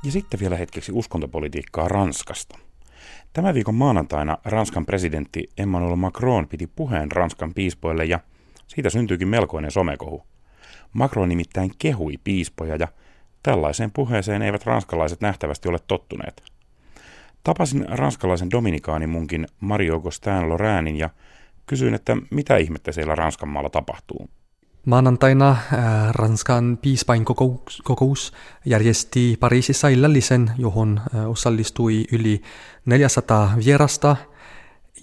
[0.03, 2.57] Ja sitten vielä hetkeksi uskontopolitiikkaa Ranskasta.
[3.33, 8.19] Tämän viikon maanantaina Ranskan presidentti Emmanuel Macron piti puheen Ranskan piispoille ja
[8.67, 10.23] siitä syntyikin melkoinen somekohu.
[10.93, 12.87] Macron nimittäin kehui piispoja ja
[13.43, 16.43] tällaiseen puheeseen eivät ranskalaiset nähtävästi ole tottuneet.
[17.43, 21.09] Tapasin ranskalaisen dominikaanimunkin Mario Augustin Lorrainin ja
[21.65, 24.29] kysyin, että mitä ihmettä siellä Ranskan maalla tapahtuu.
[24.85, 25.57] Maanantaina äh,
[26.11, 28.33] Ranskan piispain kokous, kokous
[28.65, 32.41] järjesti Pariisissa illallisen, johon äh, osallistui yli
[32.85, 34.15] 400 vierasta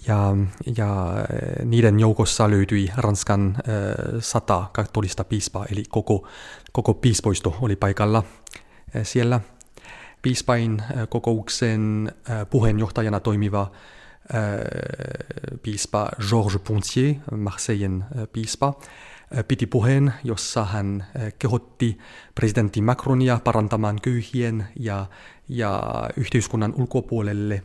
[0.09, 0.35] ja,
[0.77, 3.63] ja äh, niiden joukossa löytyi Ranskan äh,
[4.19, 6.27] sata katolista piispaa, eli koko,
[6.71, 8.23] koko piispoisto oli paikalla
[8.95, 9.39] äh, siellä.
[10.21, 12.11] Piispain kokouksen
[12.49, 13.71] puheenjohtajana toimiva
[15.63, 18.73] piispa Georges Pontier, Marseillen piispa,
[19.47, 21.05] piti puheen, jossa hän
[21.39, 21.97] kehotti
[22.35, 25.05] presidentti Macronia parantamaan köyhien ja,
[25.49, 25.83] ja
[26.17, 27.63] yhteiskunnan ulkopuolelle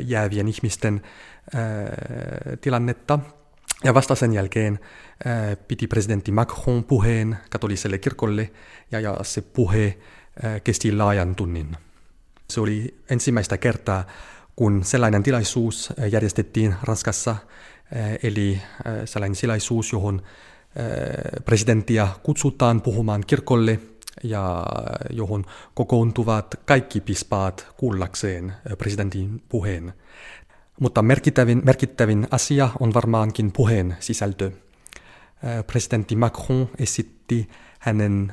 [0.00, 1.02] jäävien ihmisten
[2.60, 3.18] tilannetta.
[3.84, 4.78] Ja vasta sen jälkeen
[5.68, 8.50] piti presidentti Macron puheen katoliselle kirkolle
[8.92, 9.98] ja, ja se puhe
[10.64, 11.76] kesti laajan tunnin.
[12.50, 14.06] Se oli ensimmäistä kertaa,
[14.56, 17.36] kun sellainen tilaisuus järjestettiin Ranskassa,
[18.22, 18.62] eli
[19.04, 20.22] sellainen tilaisuus, johon
[21.44, 23.80] presidenttiä kutsutaan puhumaan kirkolle
[24.22, 24.66] ja
[25.10, 25.44] johon
[25.74, 29.92] kokoontuvat kaikki pispaat kuullakseen presidentin puheen.
[30.80, 34.50] Mutta merkittävin, merkittävin asia on varmaankin puheen sisältö.
[35.66, 37.48] Presidentti Macron esitti
[37.78, 38.32] hänen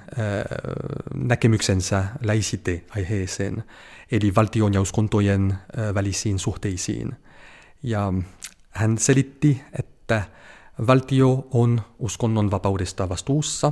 [1.15, 3.63] näkemyksensä laicite-aiheeseen,
[4.11, 5.53] eli valtion ja uskontojen
[5.93, 7.15] välisiin suhteisiin.
[7.83, 8.13] Ja
[8.69, 10.23] hän selitti, että
[10.87, 13.71] Valtio on uskonnon vapaudesta vastuussa,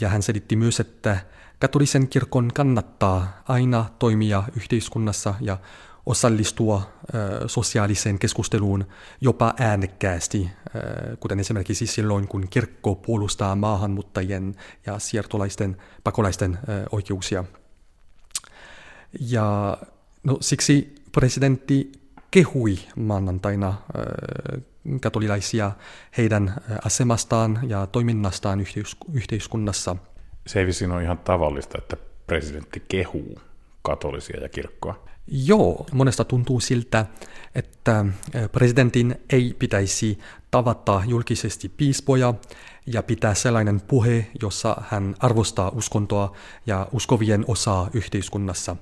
[0.00, 1.18] ja hän selitti myös, että
[1.58, 5.58] katolisen kirkon kannattaa aina toimia yhteiskunnassa ja
[6.06, 6.90] osallistua
[7.46, 8.86] sosiaaliseen keskusteluun
[9.20, 10.50] jopa äänekkäästi,
[11.20, 14.54] kuten esimerkiksi silloin, kun kirkko puolustaa maahanmuuttajien
[14.86, 16.58] ja siirtolaisten pakolaisten
[16.92, 17.44] oikeuksia.
[19.20, 19.78] Ja
[20.22, 21.92] no, siksi presidentti
[22.30, 23.74] kehui maanantaina
[25.00, 25.72] katolilaisia
[26.18, 26.54] heidän
[26.84, 28.64] asemastaan ja toiminnastaan
[29.12, 29.96] yhteiskunnassa.
[30.46, 33.40] Se ei vissiin ole ihan tavallista, että presidentti kehuu
[33.82, 35.08] katolisia ja kirkkoa.
[35.26, 37.06] Joo, monesta tuntuu siltä,
[37.54, 38.04] että
[38.52, 40.18] presidentin ei pitäisi
[40.50, 42.34] tavata julkisesti piispoja
[42.86, 48.76] ja pitää sellainen puhe, jossa hän arvostaa uskontoa ja uskovien osaa yhteiskunnassa.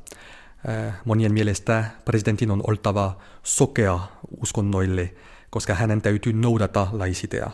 [1.05, 3.99] Monien mielestä presidentin on oltava sokea
[4.41, 5.15] uskonnoille
[5.57, 7.51] koska hänen täytyy noudata laisitea.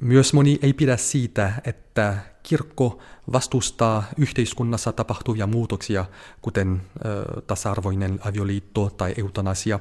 [0.00, 2.98] Myös moni ei pidä siitä, että kirkko
[3.32, 6.04] vastustaa yhteiskunnassa tapahtuvia muutoksia,
[6.42, 9.80] kuten ö, tasa-arvoinen avioliitto tai eutanasia.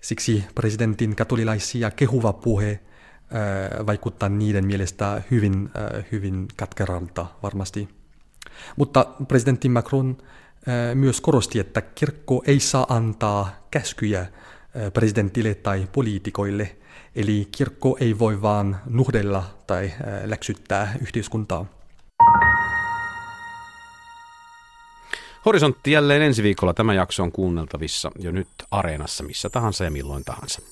[0.00, 2.80] Siksi presidentin katolilaisia kehuva puhe
[3.80, 7.88] ö, vaikuttaa niiden mielestä hyvin, ö, hyvin katkeralta varmasti.
[8.76, 10.16] Mutta presidentti Macron
[10.94, 14.26] myös korosti, että kirkko ei saa antaa käskyjä
[14.92, 16.76] presidentille tai poliitikoille.
[17.16, 19.92] Eli kirkko ei voi vaan nuhdella tai
[20.24, 21.66] läksyttää yhteiskuntaa.
[25.44, 26.74] Horisontti jälleen ensi viikolla.
[26.74, 30.62] Tämä jakso on kuunneltavissa jo nyt Areenassa missä tahansa ja milloin tahansa.